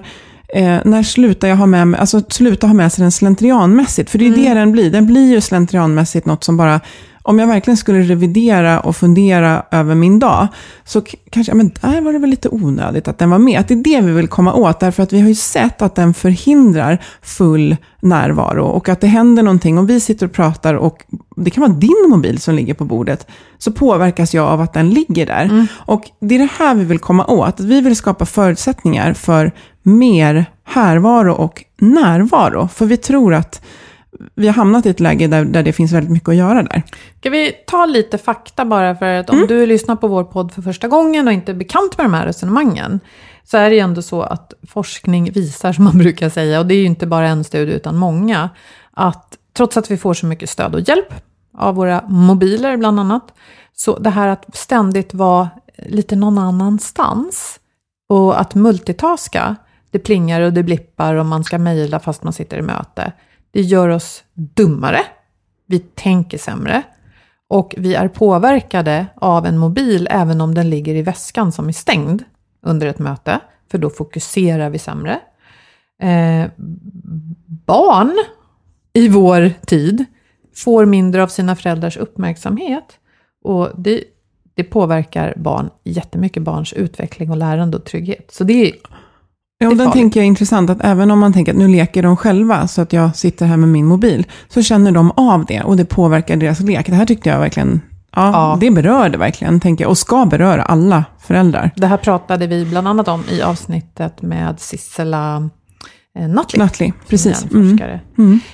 eh, 0.55 0.79
när 0.85 1.03
slutar 1.03 1.47
jag 1.47 1.55
ha 1.55 1.65
med 1.65 1.87
mig, 1.87 1.99
alltså 1.99 2.21
sluta 2.29 2.67
ha 2.67 2.73
med 2.73 2.93
sig 2.93 3.01
den 3.01 3.11
slentrianmässigt? 3.11 4.09
För 4.09 4.17
det 4.19 4.25
är 4.25 4.27
Mm. 4.33 4.43
det 4.43 4.53
den 4.53 4.71
blir. 4.71 4.89
Den 4.91 5.05
blir 5.05 5.31
ju 5.31 5.41
slentrianmässigt 5.41 6.25
något 6.25 6.43
som 6.43 6.57
bara, 6.57 6.79
om 7.23 7.39
jag 7.39 7.47
verkligen 7.47 7.77
skulle 7.77 8.01
revidera 8.01 8.79
och 8.79 8.95
fundera 8.95 9.63
över 9.71 9.95
min 9.95 10.19
dag, 10.19 10.47
så 10.85 11.01
kanske, 11.29 11.51
ja 11.51 11.55
men 11.55 11.71
där 11.81 12.01
var 12.01 12.13
det 12.13 12.19
väl 12.19 12.29
lite 12.29 12.49
onödigt 12.49 13.07
att 13.07 13.17
den 13.17 13.29
var 13.29 13.39
med. 13.39 13.59
Att 13.59 13.67
det 13.67 13.73
är 13.73 13.83
det 13.83 14.01
vi 14.01 14.11
vill 14.11 14.27
komma 14.27 14.53
åt, 14.53 14.79
därför 14.79 15.03
att 15.03 15.13
vi 15.13 15.21
har 15.21 15.27
ju 15.27 15.35
sett 15.35 15.81
att 15.81 15.95
den 15.95 16.13
förhindrar 16.13 17.01
full 17.21 17.75
närvaro 18.01 18.65
och 18.65 18.89
att 18.89 19.01
det 19.01 19.07
händer 19.07 19.43
någonting 19.43 19.77
om 19.77 19.85
vi 19.85 19.99
sitter 19.99 20.25
och 20.25 20.33
pratar 20.33 20.73
och 20.73 21.03
det 21.35 21.49
kan 21.49 21.61
vara 21.61 21.73
din 21.73 22.05
mobil 22.09 22.39
som 22.39 22.55
ligger 22.55 22.73
på 22.73 22.85
bordet, 22.85 23.27
så 23.57 23.71
påverkas 23.71 24.33
jag 24.33 24.47
av 24.47 24.61
att 24.61 24.73
den 24.73 24.89
ligger 24.89 25.25
där. 25.25 25.67
Och 25.73 26.03
det 26.19 26.35
är 26.35 26.39
det 26.39 26.49
här 26.57 26.75
vi 26.75 26.85
vill 26.85 26.99
komma 26.99 27.25
åt, 27.25 27.59
vi 27.59 27.81
vill 27.81 27.95
skapa 27.95 28.25
förutsättningar 28.25 29.13
för 29.13 29.51
mer 29.83 30.45
härvaro 30.63 31.33
och 31.33 31.63
närvaro. 31.79 32.67
För 32.67 32.85
vi 32.85 32.97
tror 32.97 33.33
att 33.33 33.61
vi 34.35 34.47
har 34.47 34.53
hamnat 34.53 34.85
i 34.85 34.89
ett 34.89 34.99
läge 34.99 35.27
där, 35.27 35.45
där 35.45 35.63
det 35.63 35.73
finns 35.73 35.91
väldigt 35.91 36.11
mycket 36.11 36.29
att 36.29 36.35
göra 36.35 36.63
där. 36.63 36.83
Ska 37.19 37.29
vi 37.29 37.51
ta 37.67 37.85
lite 37.85 38.17
fakta 38.17 38.65
bara 38.65 38.95
för 38.95 39.05
att 39.05 39.29
om 39.29 39.45
du 39.47 39.65
lyssnar 39.65 39.95
på 39.95 40.07
vår 40.07 40.23
podd 40.23 40.51
för 40.51 40.61
första 40.61 40.87
gången 40.87 41.27
och 41.27 41.33
inte 41.33 41.51
är 41.51 41.55
bekant 41.55 41.97
med 41.97 42.05
de 42.05 42.13
här 42.13 42.25
resonemangen, 42.25 42.99
så 43.43 43.57
är 43.57 43.69
det 43.69 43.75
ju 43.75 43.81
ändå 43.81 44.01
så 44.01 44.21
att 44.21 44.53
forskning 44.67 45.31
visar, 45.31 45.73
som 45.73 45.83
man 45.83 45.97
brukar 45.97 46.29
säga, 46.29 46.59
och 46.59 46.65
det 46.65 46.73
är 46.73 46.79
ju 46.79 46.85
inte 46.85 47.07
bara 47.07 47.27
en 47.27 47.43
studie 47.43 47.73
utan 47.73 47.97
många, 47.97 48.49
att 48.91 49.37
trots 49.53 49.77
att 49.77 49.91
vi 49.91 49.97
får 49.97 50.13
så 50.13 50.25
mycket 50.25 50.49
stöd 50.49 50.75
och 50.75 50.81
hjälp 50.81 51.13
av 51.57 51.75
våra 51.75 52.03
mobiler 52.07 52.77
bland 52.77 52.99
annat, 52.99 53.33
så 53.73 53.99
det 53.99 54.09
här 54.09 54.27
att 54.27 54.55
ständigt 54.55 55.13
vara 55.13 55.49
lite 55.77 56.15
någon 56.15 56.37
annanstans 56.37 57.59
och 58.09 58.41
att 58.41 58.55
multitaska, 58.55 59.55
det 59.91 59.99
plingar 59.99 60.41
och 60.41 60.53
det 60.53 60.63
blippar 60.63 61.15
och 61.15 61.25
man 61.25 61.43
ska 61.43 61.57
mejla 61.57 61.99
fast 61.99 62.23
man 62.23 62.33
sitter 62.33 62.57
i 62.57 62.61
möte, 62.61 63.11
det 63.53 63.61
gör 63.61 63.89
oss 63.89 64.23
dummare, 64.33 64.99
vi 65.65 65.79
tänker 65.79 66.37
sämre 66.37 66.83
och 67.49 67.75
vi 67.77 67.95
är 67.95 68.07
påverkade 68.07 69.05
av 69.15 69.45
en 69.45 69.57
mobil 69.57 70.07
även 70.11 70.41
om 70.41 70.53
den 70.53 70.69
ligger 70.69 70.95
i 70.95 71.01
väskan 71.01 71.51
som 71.51 71.67
är 71.67 71.73
stängd 71.73 72.23
under 72.61 72.87
ett 72.87 72.99
möte, 72.99 73.39
för 73.71 73.77
då 73.77 73.89
fokuserar 73.89 74.69
vi 74.69 74.79
sämre. 74.79 75.19
Eh, 76.01 76.49
barn 77.65 78.13
i 78.93 79.07
vår 79.07 79.49
tid 79.65 80.05
får 80.55 80.85
mindre 80.85 81.23
av 81.23 81.27
sina 81.27 81.55
föräldrars 81.55 81.97
uppmärksamhet 81.97 82.99
och 83.43 83.69
det, 83.77 84.03
det 84.53 84.63
påverkar 84.63 85.33
barn 85.37 85.69
jättemycket, 85.83 86.43
barns 86.43 86.73
utveckling 86.73 87.31
och 87.31 87.37
lärande 87.37 87.77
och 87.77 87.85
trygghet. 87.85 88.31
Så 88.31 88.43
det 88.43 88.53
är 88.53 88.73
Ja, 89.63 89.69
och 89.69 89.77
den 89.77 89.91
tänker 89.91 90.19
jag 90.19 90.23
är 90.23 90.27
intressant, 90.27 90.69
att 90.69 90.77
även 90.81 91.11
om 91.11 91.19
man 91.19 91.33
tänker 91.33 91.51
att 91.51 91.57
nu 91.57 91.67
leker 91.67 92.03
de 92.03 92.17
själva, 92.17 92.67
så 92.67 92.81
att 92.81 92.93
jag 92.93 93.15
sitter 93.15 93.45
här 93.45 93.57
med 93.57 93.69
min 93.69 93.85
mobil, 93.85 94.25
så 94.47 94.61
känner 94.61 94.91
de 94.91 95.11
av 95.11 95.45
det 95.45 95.61
och 95.61 95.77
det 95.77 95.85
påverkar 95.85 96.35
deras 96.37 96.59
lek. 96.59 96.85
Det 96.87 96.95
här 96.95 97.05
tyckte 97.05 97.29
jag 97.29 97.39
verkligen, 97.39 97.81
ja, 98.15 98.31
Ja. 98.31 98.57
det 98.59 98.71
berörde 98.71 99.17
verkligen, 99.17 99.59
tänker 99.59 99.83
jag, 99.83 99.89
och 99.91 99.97
ska 99.97 100.25
beröra 100.25 100.63
alla 100.63 101.05
föräldrar. 101.19 101.71
Det 101.75 101.87
här 101.87 101.97
pratade 101.97 102.47
vi 102.47 102.65
bland 102.65 102.87
annat 102.87 103.07
om 103.07 103.23
i 103.31 103.41
avsnittet 103.41 104.21
med 104.21 104.59
Sissela 104.59 105.49
eh, 106.19 106.27
Nutley. 106.27 106.63
Nutley, 106.63 106.91
precis. 107.07 107.39
som 107.39 107.49
är 107.57 107.61
en 107.63 107.69
forskare. 107.69 107.99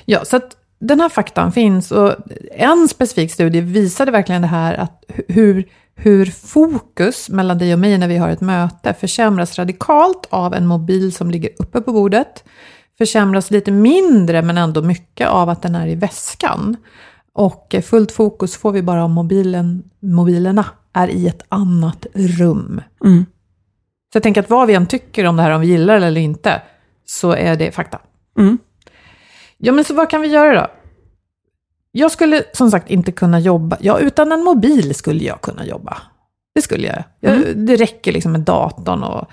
Ja, 0.06 0.25
så 0.25 0.36
att 0.38 0.56
den 0.82 1.00
här 1.00 1.10
faktan 1.10 1.51
finns 1.51 1.92
och 1.92 2.13
en 2.58 2.88
specifik 2.88 3.32
studie 3.32 3.62
visade 3.62 4.12
verkligen 4.12 4.42
det 4.42 4.48
här 4.48 4.74
att 4.74 5.04
hu- 5.08 5.24
hur, 5.34 5.66
hur 6.01 6.25
fokus 6.25 7.29
mellan 7.29 7.58
dig 7.58 7.74
och 7.74 7.79
mig 7.79 7.98
när 7.98 8.08
vi 8.08 8.18
har 8.18 8.29
ett 8.29 8.41
möte 8.41 8.94
försämras 8.94 9.60
radikalt 9.60 10.27
av 10.29 10.53
en 10.53 10.68
mobil 10.68 11.13
som 11.13 11.32
ligger 11.32 11.50
uppe 11.60 11.82
på 11.82 11.91
bordet. 11.91 12.44
Försämras 12.98 13.51
lite 13.51 13.72
mindre 13.72 14.41
men 14.41 14.58
ändå 14.58 14.82
mycket 14.82 15.27
av 15.27 15.50
att 15.50 15.62
den 15.62 15.75
är 15.75 15.88
i 15.88 15.96
väskan. 15.96 16.77
Och 17.34 17.75
eh, 17.75 17.82
fullt 17.82 18.12
fokus 18.12 18.58
får 18.58 18.72
vi 18.72 18.82
bara 18.82 19.03
om 19.03 19.12
mobilen, 19.12 19.84
mobilerna 20.00 20.65
är 20.94 21.08
i 21.08 21.27
ett 21.27 21.41
annat 21.50 22.06
rum. 22.13 22.82
Mm. 23.06 23.25
Så 24.13 24.15
jag 24.15 24.24
tänker 24.24 24.41
att 24.41 24.50
vad 24.50 24.68
vi 24.68 24.74
än 24.74 24.88
tycker 24.88 25.25
om 25.25 25.36
det 25.36 25.44
här, 25.44 25.51
om 25.51 25.62
vi 25.62 25.68
gillar 25.68 26.00
det 26.00 26.06
eller 26.06 26.22
inte, 26.22 26.62
så 27.06 27.32
är 27.32 27.56
det 27.56 27.72
fakta. 27.72 28.00
Mm. 28.38 28.58
Ja, 29.58 29.72
men 29.72 29.84
så 29.84 29.94
vad 29.94 30.10
kan 30.10 30.22
vi 30.22 30.27
göra 30.27 30.62
då? 30.62 30.68
Jag 31.91 32.12
skulle 32.12 32.43
som 32.53 32.72
sagt 32.72 32.89
inte 32.89 33.12
kunna 33.12 33.39
jobba, 33.39 33.77
ja 33.79 34.00
utan 34.00 34.31
en 34.31 34.43
mobil 34.43 34.96
skulle 34.96 35.24
jag 35.24 35.41
kunna 35.41 35.65
jobba. 35.65 35.98
Det 36.55 36.62
skulle 36.62 36.88
jag. 36.88 37.03
jag 37.19 37.58
Det 37.58 37.75
räcker 37.75 38.12
liksom 38.12 38.31
med 38.31 38.41
datorn 38.41 39.03
och... 39.03 39.29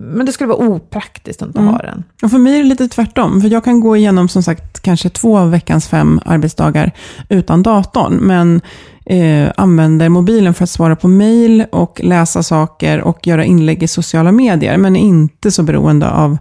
Men 0.00 0.26
det 0.26 0.32
skulle 0.32 0.48
vara 0.48 0.68
opraktiskt 0.68 1.42
att 1.42 1.48
inte 1.48 1.60
ha 1.60 1.78
den. 1.78 2.04
Och 2.22 2.30
för 2.30 2.38
mig 2.38 2.54
är 2.54 2.62
det 2.62 2.68
lite 2.68 2.88
tvärtom, 2.88 3.40
för 3.40 3.48
jag 3.48 3.64
kan 3.64 3.80
gå 3.80 3.96
igenom 3.96 4.28
som 4.28 4.42
sagt 4.42 4.80
kanske 4.80 5.08
två 5.08 5.38
av 5.38 5.50
veckans 5.50 5.88
fem 5.88 6.20
arbetsdagar 6.24 6.92
utan 7.28 7.62
datorn, 7.62 8.14
men 8.14 8.60
eh, 9.06 9.52
använder 9.56 10.08
mobilen 10.08 10.54
för 10.54 10.64
att 10.64 10.70
svara 10.70 10.96
på 10.96 11.08
mejl 11.08 11.64
och 11.72 12.00
läsa 12.04 12.42
saker 12.42 13.00
och 13.00 13.26
göra 13.26 13.44
inlägg 13.44 13.82
i 13.82 13.88
sociala 13.88 14.32
medier, 14.32 14.76
men 14.76 14.96
är 14.96 15.00
inte 15.00 15.50
så 15.50 15.62
beroende 15.62 16.10
av 16.10 16.38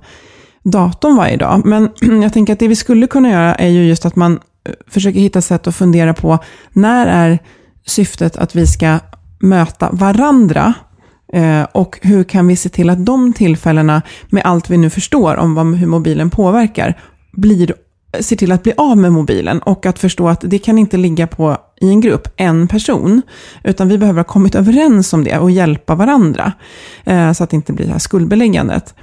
datorn 0.63 1.15
varje 1.15 1.37
dag. 1.37 1.65
Men 1.65 1.89
jag 2.21 2.33
tänker 2.33 2.53
att 2.53 2.59
det 2.59 2.67
vi 2.67 2.75
skulle 2.75 3.07
kunna 3.07 3.29
göra 3.29 3.55
är 3.55 3.69
ju 3.69 3.87
just 3.87 4.05
att 4.05 4.15
man 4.15 4.39
försöker 4.87 5.19
hitta 5.19 5.41
sätt 5.41 5.67
att 5.67 5.75
fundera 5.75 6.13
på 6.13 6.39
när 6.73 7.07
är 7.07 7.39
syftet 7.85 8.37
att 8.37 8.55
vi 8.55 8.67
ska 8.67 8.99
möta 9.39 9.89
varandra? 9.91 10.73
Eh, 11.33 11.63
och 11.71 11.99
hur 12.01 12.23
kan 12.23 12.47
vi 12.47 12.55
se 12.55 12.69
till 12.69 12.89
att 12.89 13.05
de 13.05 13.33
tillfällena, 13.33 14.01
med 14.29 14.43
allt 14.45 14.69
vi 14.69 14.77
nu 14.77 14.89
förstår 14.89 15.35
om 15.35 15.73
hur 15.73 15.87
mobilen 15.87 16.29
påverkar, 16.29 16.99
blir, 17.31 17.73
ser 18.19 18.35
till 18.35 18.51
att 18.51 18.63
bli 18.63 18.73
av 18.77 18.97
med 18.97 19.11
mobilen? 19.11 19.59
Och 19.59 19.85
att 19.85 19.99
förstå 19.99 20.29
att 20.29 20.41
det 20.45 20.59
kan 20.59 20.77
inte 20.77 20.97
ligga 20.97 21.27
på 21.27 21.57
i 21.81 21.89
en 21.89 22.01
grupp, 22.01 22.27
en 22.37 22.67
person, 22.67 23.21
utan 23.63 23.87
vi 23.87 23.97
behöver 23.97 24.19
ha 24.19 24.23
kommit 24.23 24.55
överens 24.55 25.13
om 25.13 25.23
det 25.23 25.37
och 25.37 25.51
hjälpa 25.51 25.95
varandra, 25.95 26.51
eh, 27.03 27.31
så 27.31 27.43
att 27.43 27.49
det 27.49 27.55
inte 27.55 27.73
blir 27.73 27.85
det 27.85 27.91
här 27.91 27.99
skuldbeläggandet. 27.99 28.95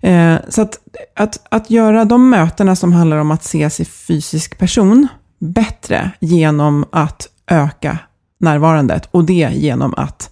Eh, 0.00 0.36
så 0.48 0.62
att, 0.62 0.78
att, 1.16 1.46
att 1.48 1.70
göra 1.70 2.04
de 2.04 2.30
mötena 2.30 2.76
som 2.76 2.92
handlar 2.92 3.16
om 3.16 3.30
att 3.30 3.44
ses 3.44 3.80
i 3.80 3.84
fysisk 3.84 4.58
person 4.58 5.08
bättre 5.38 6.10
genom 6.20 6.84
att 6.92 7.28
öka 7.46 7.98
närvarandet 8.40 9.08
och 9.10 9.24
det 9.24 9.50
genom 9.52 9.94
att 9.96 10.30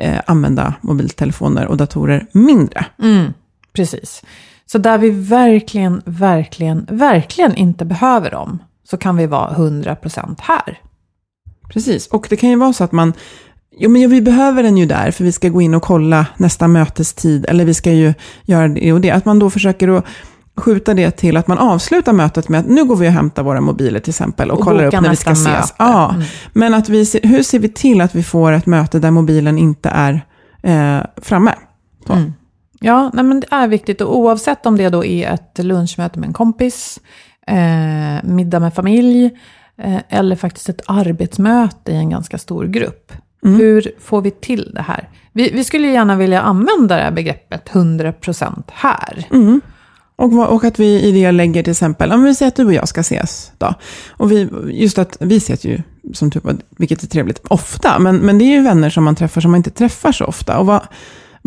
eh, 0.00 0.20
använda 0.26 0.74
mobiltelefoner 0.80 1.66
och 1.66 1.76
datorer 1.76 2.26
mindre. 2.32 2.86
Mm, 3.02 3.32
precis. 3.72 4.22
Så 4.66 4.78
där 4.78 4.98
vi 4.98 5.10
verkligen, 5.10 6.02
verkligen, 6.04 6.86
verkligen 6.90 7.54
inte 7.54 7.84
behöver 7.84 8.30
dem, 8.30 8.58
så 8.84 8.96
kan 8.96 9.16
vi 9.16 9.26
vara 9.26 9.54
100% 9.54 10.36
här. 10.40 10.80
Precis, 11.68 12.06
och 12.06 12.26
det 12.30 12.36
kan 12.36 12.50
ju 12.50 12.56
vara 12.56 12.72
så 12.72 12.84
att 12.84 12.92
man, 12.92 13.12
jo 13.76 13.90
men 13.90 14.10
vi 14.10 14.22
behöver 14.22 14.62
den 14.62 14.76
ju 14.76 14.86
där 14.86 15.10
för 15.10 15.24
vi 15.24 15.32
ska 15.32 15.48
gå 15.48 15.60
in 15.60 15.74
och 15.74 15.82
kolla 15.82 16.26
nästa 16.36 16.68
mötestid, 16.68 17.46
eller 17.48 17.64
vi 17.64 17.74
ska 17.74 17.92
ju 17.92 18.14
göra 18.44 18.68
det 18.68 18.92
och 18.92 19.00
det. 19.00 19.10
Att 19.10 19.24
man 19.24 19.38
då 19.38 19.50
försöker 19.50 19.88
att 19.98 20.04
skjuta 20.56 20.94
det 20.94 21.10
till 21.10 21.36
att 21.36 21.46
man 21.48 21.58
avslutar 21.58 22.12
mötet 22.12 22.48
med 22.48 22.60
att 22.60 22.66
nu 22.66 22.84
går 22.84 22.96
vi 22.96 23.08
och 23.08 23.12
hämtar 23.12 23.42
våra 23.42 23.60
mobiler 23.60 24.00
till 24.00 24.10
exempel 24.10 24.50
och, 24.50 24.58
Och 24.58 24.64
kollar 24.64 24.84
upp 24.86 24.92
när 24.92 25.10
vi 25.10 25.16
ska 25.16 25.30
ses. 25.30 25.44
möte. 25.46 25.72
Ja, 25.78 26.10
Mm. 26.14 26.26
men 26.52 26.74
att 26.74 26.88
vi, 26.88 27.20
hur 27.22 27.42
ser 27.42 27.58
vi 27.58 27.68
till 27.68 28.00
att 28.00 28.14
vi 28.14 28.22
får 28.22 28.52
ett 28.52 28.66
möte 28.66 28.98
där 28.98 29.10
mobilen 29.10 29.58
inte 29.58 29.88
är 29.88 30.24
eh, 30.62 31.04
framme? 31.22 31.54
Mm. 32.08 32.32
Ja, 32.80 33.10
nej, 33.14 33.24
men 33.24 33.40
det 33.40 33.46
är 33.50 33.68
viktigt 33.68 34.00
och 34.00 34.18
oavsett 34.18 34.66
om 34.66 34.76
det 34.76 34.88
då 34.88 35.04
är 35.04 35.30
ett 35.34 35.58
lunchmöte 35.64 36.18
med 36.18 36.26
en 36.26 36.32
kompis, 36.32 36.98
eh, 37.46 38.24
middag 38.24 38.60
med 38.60 38.74
familj 38.74 39.30
eh, 39.82 39.98
eller 40.08 40.36
faktiskt 40.36 40.68
ett 40.68 40.80
arbetsmöte 40.86 41.92
i 41.92 41.96
en 41.96 42.10
ganska 42.10 42.38
stor 42.38 42.64
grupp. 42.64 43.12
Hur 43.54 43.92
får 44.00 44.22
vi 44.22 44.30
till 44.30 44.70
det 44.74 44.82
här? 44.82 45.08
Vi, 45.32 45.50
vi 45.50 45.64
skulle 45.64 45.88
gärna 45.88 46.16
vilja 46.16 46.40
använda 46.40 46.96
det 46.96 47.02
här 47.02 47.10
begreppet 47.10 47.68
100% 47.72 48.62
här. 48.72 49.26
Mm. 49.30 49.60
Och, 50.16 50.54
och 50.54 50.64
att 50.64 50.78
vi 50.78 51.02
i 51.02 51.12
det 51.12 51.32
lägger 51.32 51.62
till 51.62 51.70
exempel, 51.70 52.12
om 52.12 52.24
vi 52.24 52.34
säger 52.34 52.48
att 52.48 52.56
du 52.56 52.64
och 52.64 52.72
jag 52.72 52.88
ska 52.88 53.00
ses 53.00 53.52
då. 53.58 53.74
Och 54.10 54.32
vi, 54.32 54.48
just 54.70 54.98
att 54.98 55.16
vi 55.20 55.36
ses 55.36 55.64
ju, 55.64 55.82
som 56.12 56.30
typ, 56.30 56.44
vilket 56.76 57.02
är 57.02 57.06
trevligt, 57.06 57.40
ofta. 57.48 57.98
Men, 57.98 58.16
men 58.16 58.38
det 58.38 58.44
är 58.44 58.56
ju 58.56 58.62
vänner 58.62 58.90
som 58.90 59.04
man 59.04 59.16
träffar 59.16 59.40
som 59.40 59.50
man 59.50 59.58
inte 59.58 59.70
träffar 59.70 60.12
så 60.12 60.24
ofta. 60.24 60.58
Och 60.58 60.66
vad, 60.66 60.80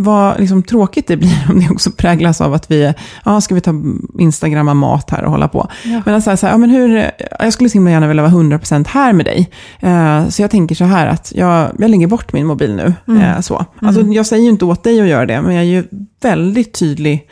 vad 0.01 0.39
liksom 0.39 0.63
tråkigt 0.63 1.07
det 1.07 1.17
blir 1.17 1.47
om 1.49 1.59
det 1.59 1.69
också 1.69 1.91
präglas 1.91 2.41
av 2.41 2.53
att 2.53 2.71
vi, 2.71 2.93
ja, 3.25 3.41
ska 3.41 3.55
vi 3.55 3.61
ta 3.61 3.73
Instagramma 4.19 4.73
mat 4.73 5.09
här 5.09 5.23
och 5.23 5.31
hålla 5.31 5.47
på. 5.47 5.69
Ja. 5.83 6.01
Men 6.05 6.15
alltså, 6.15 6.37
så 6.37 6.45
här, 6.45 6.53
ja, 6.53 6.57
men 6.57 6.69
hur, 6.69 7.11
jag 7.39 7.53
skulle 7.53 7.69
så 7.69 7.73
himla 7.73 7.91
gärna 7.91 8.07
vilja 8.07 8.23
vara 8.23 8.31
100% 8.31 8.87
här 8.87 9.13
med 9.13 9.25
dig. 9.25 9.49
Eh, 9.79 10.27
så 10.27 10.41
jag 10.41 10.51
tänker 10.51 10.75
så 10.75 10.83
här 10.83 11.07
att 11.07 11.31
jag, 11.35 11.71
jag 11.79 11.89
lägger 11.89 12.07
bort 12.07 12.33
min 12.33 12.47
mobil 12.47 12.75
nu. 12.75 12.93
Eh, 13.19 13.39
så. 13.39 13.65
Alltså, 13.79 14.01
Jag 14.01 14.25
säger 14.25 14.43
ju 14.43 14.49
inte 14.49 14.65
åt 14.65 14.83
dig 14.83 15.01
att 15.01 15.07
göra 15.07 15.25
det, 15.25 15.41
men 15.41 15.55
jag 15.55 15.65
ger 15.65 15.73
ju 15.73 15.83
väldigt 16.21 16.73
tydlig 16.73 17.27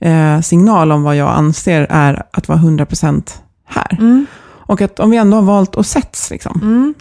eh, 0.00 0.40
signal 0.40 0.92
om 0.92 1.02
vad 1.02 1.16
jag 1.16 1.28
anser 1.28 1.86
är 1.90 2.22
att 2.30 2.48
vara 2.48 2.58
100% 2.58 3.30
här. 3.66 3.96
Mm. 3.98 4.26
Och 4.46 4.80
att 4.80 5.00
om 5.00 5.10
vi 5.10 5.16
ändå 5.16 5.36
har 5.36 5.42
valt 5.42 5.76
att 5.76 5.86
sätts, 5.86 6.30
liksom. 6.30 6.94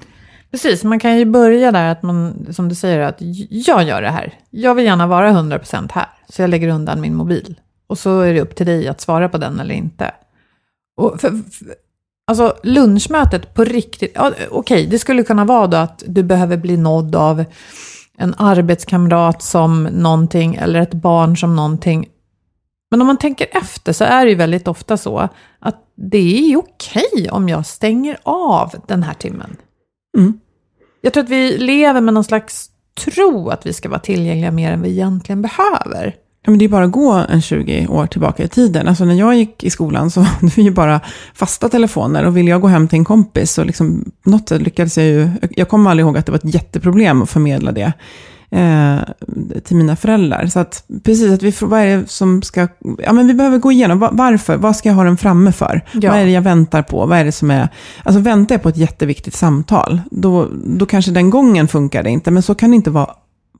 Precis, 0.55 0.83
man 0.83 0.99
kan 0.99 1.17
ju 1.17 1.25
börja 1.25 1.71
där 1.71 1.91
att 1.91 2.03
man, 2.03 2.47
som 2.51 2.69
du 2.69 2.75
säger, 2.75 2.99
att 2.99 3.15
jag 3.49 3.83
gör 3.83 4.01
det 4.01 4.09
här. 4.09 4.33
Jag 4.49 4.75
vill 4.75 4.85
gärna 4.85 5.07
vara 5.07 5.31
100% 5.31 5.91
här, 5.91 6.07
så 6.29 6.41
jag 6.41 6.49
lägger 6.49 6.67
undan 6.67 7.01
min 7.01 7.15
mobil. 7.15 7.59
Och 7.87 7.97
så 7.97 8.19
är 8.19 8.33
det 8.33 8.41
upp 8.41 8.55
till 8.55 8.65
dig 8.65 8.87
att 8.87 9.01
svara 9.01 9.29
på 9.29 9.37
den 9.37 9.59
eller 9.59 9.75
inte. 9.75 10.11
Och 10.97 11.21
för, 11.21 11.29
för, 11.29 11.75
alltså 12.27 12.55
lunchmötet 12.63 13.53
på 13.53 13.63
riktigt, 13.63 14.11
ja, 14.15 14.31
okej, 14.51 14.87
det 14.87 14.99
skulle 14.99 15.23
kunna 15.23 15.45
vara 15.45 15.67
då 15.67 15.77
att 15.77 16.03
du 16.07 16.23
behöver 16.23 16.57
bli 16.57 16.77
nådd 16.77 17.15
av 17.15 17.45
en 18.17 18.35
arbetskamrat 18.37 19.41
som 19.41 19.83
någonting, 19.83 20.55
eller 20.55 20.81
ett 20.81 20.93
barn 20.93 21.37
som 21.37 21.55
någonting. 21.55 22.07
Men 22.91 23.01
om 23.01 23.07
man 23.07 23.17
tänker 23.17 23.47
efter 23.51 23.93
så 23.93 24.03
är 24.03 24.25
det 24.25 24.31
ju 24.31 24.37
väldigt 24.37 24.67
ofta 24.67 24.97
så 24.97 25.29
att 25.59 25.75
det 25.95 26.51
är 26.51 26.57
okej 26.57 27.29
om 27.31 27.49
jag 27.49 27.65
stänger 27.65 28.17
av 28.23 28.75
den 28.87 29.03
här 29.03 29.13
timmen. 29.13 29.57
Mm. 30.17 30.39
Jag 31.05 31.13
tror 31.13 31.23
att 31.23 31.29
vi 31.29 31.57
lever 31.57 32.01
med 32.01 32.13
någon 32.13 32.23
slags 32.23 32.69
tro 33.05 33.49
att 33.49 33.65
vi 33.65 33.73
ska 33.73 33.89
vara 33.89 33.99
tillgängliga 33.99 34.51
mer 34.51 34.71
än 34.71 34.81
vi 34.81 34.89
egentligen 34.89 35.41
behöver. 35.41 36.15
Ja, 36.45 36.51
men 36.51 36.59
det 36.59 36.65
är 36.65 36.69
bara 36.69 36.85
att 36.85 36.91
gå 36.91 37.11
en 37.11 37.41
20 37.41 37.87
år 37.87 38.07
tillbaka 38.07 38.43
i 38.43 38.47
tiden. 38.47 38.87
Alltså 38.87 39.05
när 39.05 39.13
jag 39.15 39.35
gick 39.35 39.63
i 39.63 39.69
skolan 39.69 40.11
så 40.11 40.19
var 40.41 40.55
det 40.55 40.61
ju 40.61 40.71
bara 40.71 41.01
fasta 41.33 41.69
telefoner. 41.69 42.25
Och 42.25 42.37
ville 42.37 42.49
jag 42.49 42.61
gå 42.61 42.67
hem 42.67 42.87
till 42.87 42.99
en 42.99 43.05
kompis 43.05 43.51
så 43.51 43.63
liksom, 43.63 44.11
något 44.23 44.51
lyckades 44.51 44.97
jag 44.97 45.07
ju... 45.07 45.29
Jag 45.49 45.69
kommer 45.69 45.89
aldrig 45.89 46.05
ihåg 46.05 46.17
att 46.17 46.25
det 46.25 46.31
var 46.31 46.39
ett 46.39 46.53
jätteproblem 46.53 47.21
att 47.21 47.29
förmedla 47.29 47.71
det 47.71 47.93
eh, 48.55 48.97
till 49.63 49.75
mina 49.77 49.95
föräldrar. 49.95 50.45
Så 50.47 50.59
att 50.59 50.83
precis, 51.03 51.31
att 51.33 51.41
vi, 51.43 51.51
får- 51.51 51.67
vad 51.67 51.79
är 51.81 51.97
det 51.97 52.09
som 52.09 52.41
ska... 52.41 52.67
Ja, 53.03 53.13
men 53.13 53.27
vi 53.27 53.33
behöver 53.33 53.57
gå 53.57 53.71
igenom, 53.71 53.99
va- 53.99 54.09
varför? 54.13 54.57
Vad 54.57 54.75
ska 54.75 54.89
jag 54.89 54.95
ha 54.95 55.03
den 55.03 55.17
framme 55.17 55.51
för? 55.51 55.81
Ja. 55.93 56.11
Vad 56.11 56.19
är 56.19 56.25
det 56.25 56.31
jag 56.31 56.41
väntar 56.41 56.81
på? 56.81 57.05
Vad 57.05 57.17
är 57.17 57.25
det 57.25 57.31
som 57.31 57.51
är... 57.51 57.69
Alltså 58.03 58.19
väntar 58.21 58.55
jag 58.55 58.61
på 58.63 58.69
ett 58.69 58.77
jätteviktigt 58.77 59.33
samtal, 59.35 60.01
då, 60.11 60.47
då 60.65 60.85
kanske 60.85 61.11
den 61.11 61.29
gången 61.29 61.67
funkar 61.67 62.03
det 62.03 62.09
inte. 62.09 62.31
Men 62.31 62.43
så 62.43 62.55
kan 62.55 62.69
det 62.69 62.75
inte 62.75 62.89
vara 62.89 63.09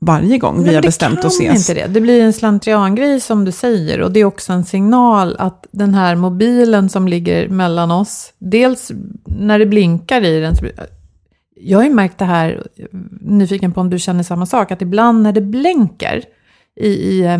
varje 0.00 0.38
gång 0.38 0.64
vi 0.64 0.74
har 0.74 0.82
bestämt 0.82 1.24
oss 1.24 1.40
ses. 1.40 1.68
inte 1.68 1.80
det. 1.80 1.94
Det 1.94 2.00
blir 2.00 2.22
en 2.22 2.32
slentriangrej 2.32 3.20
som 3.20 3.44
du 3.44 3.52
säger. 3.52 4.00
Och 4.00 4.12
det 4.12 4.20
är 4.20 4.24
också 4.24 4.52
en 4.52 4.64
signal 4.64 5.36
att 5.38 5.66
den 5.70 5.94
här 5.94 6.16
mobilen 6.16 6.88
som 6.88 7.08
ligger 7.08 7.48
mellan 7.48 7.90
oss, 7.90 8.32
dels 8.38 8.92
när 9.24 9.58
det 9.58 9.66
blinkar 9.66 10.24
i 10.24 10.40
den. 10.40 10.54
Jag 11.60 11.78
har 11.78 11.84
ju 11.84 11.90
märkt 11.94 12.18
det 12.18 12.24
här, 12.24 12.66
nyfiken 13.20 13.72
på 13.72 13.80
om 13.80 13.90
du 13.90 13.98
känner 13.98 14.22
samma 14.22 14.46
sak, 14.46 14.70
att 14.70 14.82
ibland 14.82 15.22
när 15.22 15.32
det 15.32 15.40
blänker 15.40 16.22
i, 16.80 16.86
i, 16.88 17.22
eh, 17.24 17.38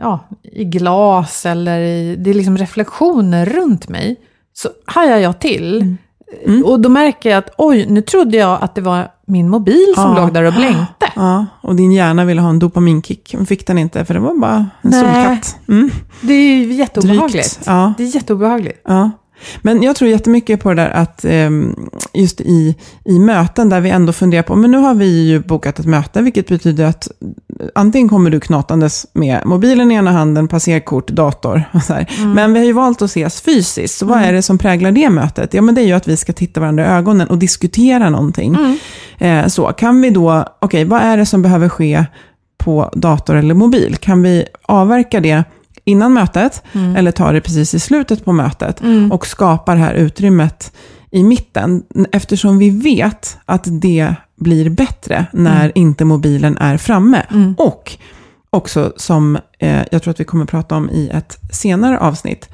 ja, 0.00 0.18
i 0.42 0.64
glas 0.64 1.46
eller 1.46 1.80
i, 1.80 2.16
det 2.16 2.30
är 2.30 2.34
liksom 2.34 2.58
reflektioner 2.58 3.46
runt 3.46 3.88
mig, 3.88 4.16
så 4.52 4.68
hajar 4.86 5.18
jag 5.18 5.38
till. 5.40 5.96
Mm. 6.46 6.64
Och 6.64 6.80
då 6.80 6.88
märker 6.88 7.30
jag 7.30 7.38
att 7.38 7.50
oj, 7.58 7.86
nu 7.88 8.02
trodde 8.02 8.36
jag 8.36 8.62
att 8.62 8.74
det 8.74 8.80
var 8.80 9.08
min 9.26 9.48
mobil 9.50 9.92
som 9.94 10.04
Ja. 10.16 10.20
låg 10.20 10.34
där 10.34 10.42
och 10.44 10.52
blänkte. 10.54 11.06
Ja, 11.16 11.46
och 11.60 11.76
din 11.76 11.92
hjärna 11.92 12.24
ville 12.24 12.40
ha 12.40 12.50
en 12.50 12.58
dopaminkick, 12.58 13.34
men 13.34 13.46
fick 13.46 13.66
den 13.66 13.78
inte, 13.78 14.04
för 14.04 14.14
det 14.14 14.20
var 14.20 14.34
bara 14.40 14.54
en 14.54 14.66
Nej. 14.82 15.00
solkatt. 15.00 15.58
Mm, 15.68 15.90
Det 16.22 16.32
är 16.32 16.56
ju 16.56 16.72
jätteobehagligt. 16.72 17.60
Ja, 17.66 17.94
Det 17.98 18.04
är 18.04 18.14
jätteobehagligt. 18.14 18.80
ja. 18.84 19.10
Men 19.62 19.82
jag 19.82 19.96
tror 19.96 20.10
jättemycket 20.10 20.62
på 20.62 20.68
det 20.68 20.82
där 20.82 20.90
att 20.90 21.24
ehm, 21.24 21.76
just 22.12 22.40
i, 22.40 22.76
i 23.04 23.18
möten 23.18 23.68
där 23.68 23.80
vi 23.80 23.90
ändå 23.90 24.12
funderar 24.12 24.42
på, 24.42 24.56
men 24.56 24.70
nu 24.70 24.78
har 24.78 24.94
vi 24.94 25.28
ju 25.28 25.40
bokat 25.40 25.78
ett 25.78 25.86
möte, 25.86 26.22
vilket 26.22 26.48
betyder 26.48 26.84
att 26.84 27.08
antingen 27.74 28.08
kommer 28.08 28.30
du 28.30 28.40
knatandes 28.40 29.06
med 29.12 29.40
mobilen 29.44 29.92
i 29.92 29.94
ena 29.94 30.12
handen, 30.12 30.48
passerkort, 30.48 31.08
dator 31.08 31.64
och 31.72 31.80
här. 31.80 32.10
Men 32.34 32.52
vi 32.52 32.58
har 32.58 32.66
ju 32.66 32.72
valt 32.72 33.02
att 33.02 33.10
ses 33.10 33.40
fysiskt, 33.40 33.98
så 33.98 34.06
vad 34.06 34.18
är 34.18 34.32
det 34.32 34.42
som 34.42 34.58
präglar 34.58 34.92
det 34.92 35.10
mötet? 35.10 35.54
Ja, 35.54 35.62
men 35.62 35.74
det 35.74 35.80
är 35.80 35.86
ju 35.86 35.92
att 35.92 36.08
vi 36.08 36.16
ska 36.16 36.32
titta 36.32 36.60
varandra 36.60 36.84
i 36.84 36.88
ögonen 36.88 37.28
och 37.28 37.38
diskutera 37.38 38.10
någonting. 38.10 38.78
Eh, 39.18 39.46
så 39.46 39.66
kan 39.66 40.00
vi 40.00 40.10
då, 40.10 40.44
okej, 40.60 40.84
vad 40.84 41.00
är 41.00 41.16
det 41.16 41.26
som 41.26 41.42
behöver 41.42 41.68
ske 41.68 42.04
på 42.58 42.90
dator 42.94 43.36
eller 43.36 43.54
mobil? 43.54 43.96
Kan 43.96 44.22
vi 44.22 44.44
avverka 44.62 45.20
det 45.20 45.44
innan 45.84 46.12
mötet 46.12 46.62
eller 46.96 47.10
ta 47.10 47.32
det 47.32 47.40
precis 47.40 47.74
i 47.74 47.80
slutet 47.80 48.24
på 48.24 48.32
mötet 48.32 48.82
och 49.10 49.26
skapa 49.26 49.74
det 49.74 49.80
här 49.80 49.94
utrymmet 49.94 50.72
i 51.10 51.24
mitten. 51.24 51.82
Eftersom 52.12 52.58
vi 52.58 52.70
vet 52.70 53.38
att 53.44 53.64
det 53.66 54.14
blir 54.36 54.70
bättre 54.70 55.26
när 55.32 55.72
inte 55.74 56.04
mobilen 56.04 56.58
är 56.58 56.76
framme. 56.76 57.26
Och 57.58 57.98
också 58.50 58.92
som 58.96 59.38
eh, 59.58 59.82
jag 59.90 60.02
tror 60.02 60.10
att 60.10 60.20
vi 60.20 60.24
kommer 60.24 60.44
prata 60.44 60.76
om 60.76 60.90
i 60.90 61.08
ett 61.12 61.38
senare 61.52 61.98
avsnitt, 61.98 62.48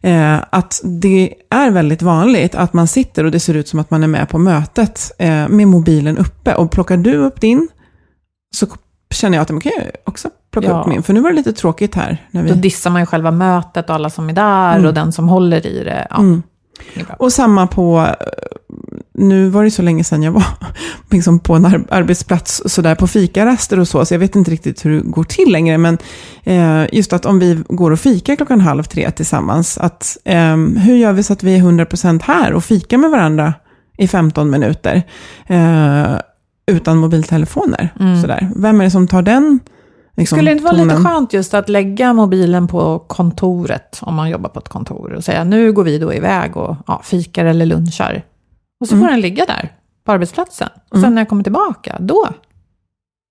eh, 0.00 0.38
att 0.50 0.80
det 0.84 1.34
är 1.50 1.70
väldigt 1.70 2.02
vanligt 2.02 2.54
att 2.54 2.72
man 2.72 2.88
sitter 2.88 3.24
och 3.24 3.30
det 3.30 3.40
ser 3.40 3.54
ut 3.54 3.68
som 3.68 3.78
att 3.78 3.90
man 3.90 4.02
är 4.02 4.08
med 4.08 4.28
på 4.28 4.38
mötet 4.38 5.12
eh, 5.18 5.48
med 5.48 5.68
mobilen 5.68 6.18
uppe. 6.18 6.54
Och 6.54 6.70
plockar 6.70 6.96
du 6.96 7.14
upp 7.14 7.40
din 7.40 7.68
så 8.56 8.66
känner 9.10 9.38
jag 9.38 9.42
att 9.42 9.50
man 9.50 9.60
kan 9.60 9.72
också 10.04 10.28
plocka 10.52 10.68
Ja. 10.68 10.80
upp 10.80 10.86
min, 10.86 11.02
för 11.02 11.12
nu 11.12 11.20
var 11.20 11.30
det 11.30 11.36
lite 11.36 11.52
tråkigt 11.52 11.94
här. 11.94 12.26
När 12.30 12.42
vi... 12.42 12.48
Då 12.48 12.54
dissar 12.54 12.90
man 12.90 13.02
ju 13.02 13.06
själva 13.06 13.30
mötet 13.30 13.88
och 13.88 13.94
alla 13.94 14.10
som 14.10 14.28
är 14.28 14.32
där 14.32 14.86
och 14.86 14.94
den 14.94 15.12
som 15.12 15.28
håller 15.28 15.66
i 15.66 15.84
det. 15.84 16.06
Ja, 16.10 16.16
Mm. 16.18 16.42
Och 17.18 17.32
samma 17.32 17.66
på, 17.66 18.06
nu 19.14 19.48
var 19.48 19.64
det 19.64 19.70
så 19.70 19.82
länge 19.82 20.04
sedan 20.04 20.22
jag 20.22 20.32
var 20.32 20.44
liksom 21.10 21.38
på 21.38 21.54
en 21.54 21.64
ar- 21.66 21.84
arbetsplats 21.90 22.62
sådär 22.66 22.94
på 22.94 23.06
fikaraster 23.06 23.80
och 23.80 23.88
så, 23.88 24.04
så 24.04 24.14
jag 24.14 24.18
vet 24.18 24.36
inte 24.36 24.50
riktigt 24.50 24.84
hur 24.84 24.90
det 24.96 25.00
går 25.10 25.24
till 25.24 25.52
längre, 25.52 25.78
men 25.78 25.98
eh, 26.44 26.84
just 26.94 27.12
att 27.12 27.26
om 27.26 27.38
vi 27.38 27.62
går 27.68 27.90
och 27.90 28.00
fikar 28.00 28.36
klockan 28.36 28.60
halv 28.60 28.82
tre 28.82 29.10
tillsammans, 29.10 29.78
att 29.78 30.16
eh, 30.24 30.56
hur 30.56 30.94
gör 30.96 31.12
vi 31.12 31.22
så 31.22 31.32
att 31.32 31.42
vi 31.42 31.54
är 31.56 31.62
100% 31.62 32.22
här 32.24 32.52
och 32.52 32.64
fikar 32.64 32.96
med 32.98 33.10
varandra 33.10 33.54
i 33.98 34.08
15 34.08 34.50
minuter 34.50 35.02
eh, 35.46 36.14
utan 36.66 36.96
mobiltelefoner? 36.96 37.88
Sådär. 38.20 38.50
Vem 38.56 38.80
är 38.80 38.84
det 38.84 38.90
som 38.90 39.08
tar 39.08 39.22
den 39.22 39.60
liksom, 40.16 40.36
Skulle 40.36 40.50
det 40.50 40.52
inte 40.52 40.64
vara 40.64 40.74
lite 40.76 40.88
tonen? 40.88 41.04
skönt 41.04 41.32
just 41.32 41.54
att 41.54 41.68
lägga 41.68 42.12
mobilen 42.12 42.66
på 42.68 42.98
kontoret, 42.98 43.98
om 44.02 44.14
man 44.14 44.30
jobbar 44.30 44.50
på 44.50 44.58
ett 44.60 44.68
kontor, 44.68 45.12
och 45.12 45.24
säga 45.24 45.44
nu 45.44 45.72
går 45.72 45.84
vi 45.84 45.98
då 45.98 46.14
iväg 46.14 46.56
och 46.56 46.76
ja, 46.86 47.00
fikar 47.04 47.44
eller 47.44 47.66
lunchar. 47.66 48.22
Och 48.80 48.88
så 48.88 48.94
Mm. 48.94 49.06
får 49.06 49.12
den 49.12 49.20
ligga 49.20 49.44
där 49.46 49.72
på 50.04 50.12
arbetsplatsen. 50.12 50.68
Och 50.90 50.98
sen 51.00 51.14
när 51.14 51.22
jag 51.22 51.28
kommer 51.28 51.42
tillbaka, 51.42 51.96
då, 52.00 52.28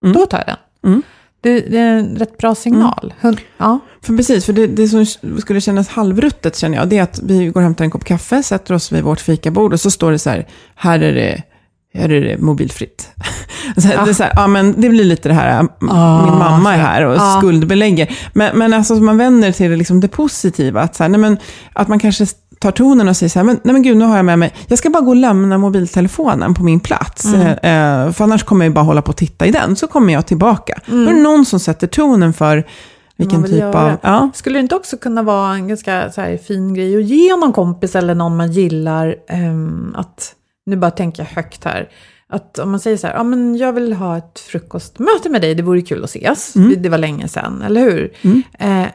Mm. 0.05 0.13
då 0.17 0.25
tar 0.25 0.37
jag 0.37 0.47
den. 0.47 0.91
Mm. 0.91 1.01
Det, 1.41 1.59
det 1.59 1.77
är 1.77 1.97
en 1.99 2.15
rätt 2.15 2.37
bra 2.37 2.55
signal. 2.55 3.13
Hund, 3.21 3.37
ja. 3.57 3.79
För 4.01 4.17
precis, 4.17 4.45
för 4.45 4.53
det, 4.53 4.67
det 4.67 4.87
som 4.87 5.05
skulle 5.39 5.61
kännas 5.61 5.87
halvruttet 5.87 6.55
känner 6.57 6.77
jag, 6.77 6.87
det 6.89 6.97
är 6.97 7.03
att 7.03 7.19
vi 7.23 7.45
går 7.47 7.55
och 7.61 7.63
hämtar 7.63 7.85
en 7.85 7.91
kopp 7.91 8.03
kaffe, 8.05 8.43
sätter 8.43 8.73
oss 8.73 8.91
vid 8.91 9.03
vårt 9.03 9.19
fikabord 9.19 9.73
och 9.73 9.79
så 9.79 9.91
står 9.91 10.11
det 10.11 10.19
så 10.19 10.29
här, 10.29 10.47
här 10.75 10.99
är 10.99 11.13
det, 11.13 11.43
här 11.95 12.11
är 12.11 12.21
det 12.21 12.37
mobilfritt. 12.37 13.09
Så 13.77 13.87
här, 13.87 14.05
det, 14.05 14.11
är 14.11 14.13
så 14.13 14.23
här, 14.23 14.31
ja, 14.35 14.47
men 14.47 14.81
det 14.81 14.89
blir 14.89 15.03
lite 15.03 15.29
det 15.29 15.35
här, 15.35 15.61
min 16.25 16.37
mamma 16.39 16.73
är 16.73 16.77
här 16.77 17.05
och 17.05 17.15
Ja. 17.15 17.35
skuldbelägger. 17.37 18.17
Men, 18.33 18.57
men 18.57 18.73
alltså 18.73 18.93
man 18.95 19.17
vänder 19.17 19.51
till 19.51 19.71
det, 19.71 19.77
liksom 19.77 19.99
det 19.99 20.07
positiva, 20.07 20.81
att, 20.81 20.95
så 20.95 21.03
här, 21.03 21.09
nej, 21.09 21.19
men, 21.19 21.37
att 21.73 21.87
man 21.87 21.99
kanske 21.99 22.25
tar 22.59 22.71
tonen 22.71 23.07
och 23.07 23.17
säger 23.17 23.29
så 23.29 23.39
här, 23.39 23.43
men, 23.43 23.59
nej 23.63 23.73
men 23.73 23.81
gud, 23.83 23.97
nu 23.97 24.05
har 24.05 24.15
jag 24.15 24.25
med 24.25 24.39
mig, 24.39 24.53
jag 24.67 24.77
ska 24.77 24.89
bara 24.89 25.01
gå 25.03 25.09
och 25.09 25.15
lämna 25.15 25.57
mobiltelefonen 25.57 26.53
på 26.53 26.63
min 26.63 26.79
plats. 26.79 27.25
Mm. 27.25 27.47
Eh, 27.47 28.11
för 28.13 28.23
annars 28.23 28.43
kommer 28.43 28.65
jag 28.65 28.73
bara 28.73 28.85
hålla 28.85 29.01
på 29.01 29.09
och 29.09 29.17
titta 29.17 29.45
i 29.45 29.51
den, 29.51 29.75
så 29.75 29.87
kommer 29.87 30.13
jag 30.13 30.25
tillbaka. 30.25 30.79
Då 30.85 31.01
är 31.01 31.13
det 31.13 31.21
någon 31.21 31.45
som 31.45 31.59
sätter 31.59 31.87
tonen 31.87 32.33
för 32.33 32.63
vilken 33.17 33.43
typ 33.43 33.53
göra. 33.53 33.79
av... 33.79 33.97
Ja. 34.01 34.29
Skulle 34.33 34.59
det 34.59 34.61
inte 34.61 34.75
också 34.75 34.97
kunna 34.97 35.23
vara 35.23 35.53
en 35.53 35.67
ganska 35.67 36.11
så 36.11 36.21
här, 36.21 36.37
fin 36.37 36.73
grej 36.73 36.97
att 36.97 37.05
ge 37.05 37.35
någon 37.35 37.53
kompis 37.53 37.95
eller 37.95 38.15
någon 38.15 38.37
man 38.37 38.51
gillar 38.51 39.15
ehm, 39.29 39.95
att, 39.97 40.33
nu 40.65 40.75
bara 40.75 40.91
tänker 40.91 41.23
jag 41.23 41.29
högt 41.29 41.63
här, 41.63 41.89
att 42.27 42.59
om 42.59 42.71
man 42.71 42.79
säger 42.79 42.97
så 42.97 43.07
här, 43.07 43.13
ja 43.13 43.23
men 43.23 43.57
jag 43.57 43.73
vill 43.73 43.93
ha 43.93 44.17
ett 44.17 44.39
frukostmöte 44.39 45.29
med 45.29 45.41
dig, 45.41 45.55
det 45.55 45.63
vore 45.63 45.81
kul 45.81 46.03
att 46.03 46.09
ses, 46.09 46.53
det 46.77 46.89
var 46.89 46.97
länge 46.97 47.27
sedan, 47.27 47.61
eller 47.61 47.81
hur? 47.81 48.13
Eh, 48.59 48.85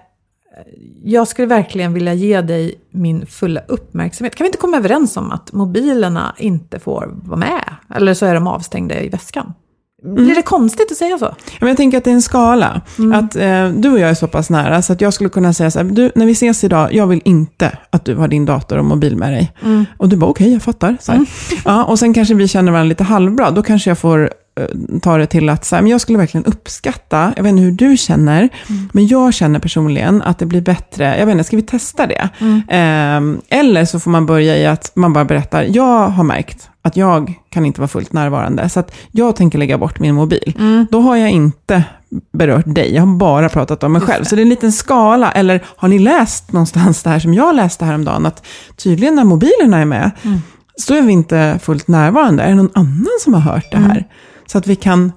jag 1.04 1.28
skulle 1.28 1.46
verkligen 1.46 1.92
vilja 1.92 2.14
ge 2.14 2.40
dig 2.40 2.74
min 2.90 3.26
fulla 3.26 3.60
uppmärksamhet. 3.68 4.34
Kan 4.34 4.44
vi 4.44 4.48
inte 4.48 4.58
komma 4.58 4.76
överens 4.76 5.16
om 5.16 5.30
att 5.30 5.52
mobilerna 5.52 6.34
inte 6.38 6.78
får 6.78 7.10
vara 7.24 7.38
med? 7.38 7.74
Eller 7.94 8.14
så 8.14 8.26
är 8.26 8.34
de 8.34 8.46
avstängda 8.46 9.00
i 9.00 9.08
väskan. 9.08 9.52
Blir 10.02 10.34
det 10.34 10.42
konstigt 10.42 10.90
att 10.90 10.96
säga 10.96 11.18
så? 11.18 11.34
Men 11.60 11.68
jag 11.68 11.76
tänker 11.76 11.98
att 11.98 12.04
det 12.04 12.10
är 12.10 12.14
en 12.14 12.22
skala. 12.22 12.80
Att 13.14 13.36
eh, 13.36 13.68
du 13.68 13.90
och 13.90 13.98
jag 13.98 14.10
är 14.10 14.14
så 14.14 14.26
pass 14.26 14.50
nära 14.50 14.82
så 14.82 14.92
att 14.92 15.00
jag 15.00 15.14
skulle 15.14 15.30
kunna 15.30 15.52
säga 15.52 15.70
så 15.70 15.78
här, 15.78 15.84
du, 15.86 16.12
när 16.14 16.26
vi 16.26 16.32
ses 16.32 16.64
idag, 16.64 16.94
jag 16.94 17.06
vill 17.06 17.20
inte 17.24 17.78
att 17.90 18.04
du 18.04 18.14
har 18.16 18.28
din 18.28 18.44
dator 18.46 18.78
och 18.78 18.84
mobil 18.84 19.16
med 19.16 19.32
dig. 19.32 19.52
Och 19.98 20.08
du 20.08 20.16
bara, 20.16 20.30
okej, 20.30 20.52
jag 20.52 20.62
fattar. 20.62 20.96
Så 21.00 21.12
här. 21.12 21.26
Ja, 21.64 21.84
och 21.84 21.98
sen 21.98 22.14
kanske 22.14 22.34
vi 22.34 22.48
känner 22.48 22.72
varandra 22.72 22.88
lite 22.88 23.04
halvbra, 23.04 23.50
då 23.50 23.62
kanske 23.62 23.90
jag 23.90 23.98
får 23.98 24.30
ta 25.02 25.18
det 25.18 25.26
till 25.26 25.48
att 25.48 25.64
så 25.64 25.74
här, 25.74 25.82
men 25.82 25.90
jag 25.90 26.00
skulle 26.00 26.18
verkligen 26.18 26.44
uppskatta, 26.44 27.32
jag 27.36 27.42
vet 27.42 27.50
inte 27.50 27.62
hur 27.62 27.72
du 27.72 27.96
känner, 27.96 28.48
men 28.92 29.06
jag 29.06 29.34
känner 29.34 29.58
personligen 29.58 30.22
att 30.22 30.38
det 30.38 30.46
blir 30.46 30.60
bättre, 30.60 31.18
jag 31.18 31.26
vet 31.26 31.32
inte, 31.32 31.44
ska 31.44 31.56
vi 31.56 31.62
testa 31.62 32.06
det? 32.06 32.28
Ehm, 32.68 33.40
eller 33.48 33.84
så 33.84 34.00
får 34.00 34.10
man 34.10 34.26
börja 34.26 34.56
i 34.56 34.66
att 34.66 34.92
man 34.94 35.12
bara 35.12 35.24
berättar, 35.24 35.62
jag 35.62 36.08
har 36.08 36.24
märkt 36.24 36.70
att 36.82 36.96
jag 36.96 37.34
kan 37.50 37.66
inte 37.66 37.80
vara 37.80 37.88
fullt 37.88 38.12
närvarande, 38.12 38.68
så 38.68 38.80
att 38.80 38.94
jag 39.10 39.36
tänker 39.36 39.58
lägga 39.58 39.78
bort 39.78 40.00
min 40.00 40.14
mobil. 40.14 40.54
Då 40.90 41.00
har 41.00 41.16
jag 41.16 41.30
inte 41.30 41.84
berört 42.32 42.64
dig, 42.74 42.94
jag 42.94 43.02
har 43.02 43.16
bara 43.16 43.48
pratat 43.48 43.82
om 43.82 43.92
mig 43.92 44.02
själv. 44.02 44.24
Så 44.24 44.34
det 44.34 44.40
är 44.40 44.42
en 44.42 44.48
liten 44.48 44.72
skala, 44.72 45.32
eller 45.32 45.64
har 45.66 45.88
ni 45.88 45.98
läst 45.98 46.52
någonstans 46.52 47.02
det 47.02 47.10
här 47.10 47.18
som 47.18 47.34
jag 47.34 47.54
läste 47.56 47.84
häromdagen, 47.84 48.26
att 48.26 48.46
tydligen 48.76 49.14
när 49.14 49.24
mobilerna 49.24 49.78
är 49.78 49.84
med, 49.84 50.10
så 50.76 50.94
är 50.94 51.02
vi 51.02 51.12
inte 51.12 51.58
fullt 51.62 51.88
närvarande. 51.88 52.42
Är 52.42 52.48
det 52.48 52.54
någon 52.54 52.70
annan 52.74 53.18
som 53.20 53.34
har 53.34 53.40
hört 53.40 53.70
det 53.72 53.78
här? 53.78 54.06
Så 54.50 54.58
att 54.58 54.66
vi 54.66 54.76
kan... 54.76 55.12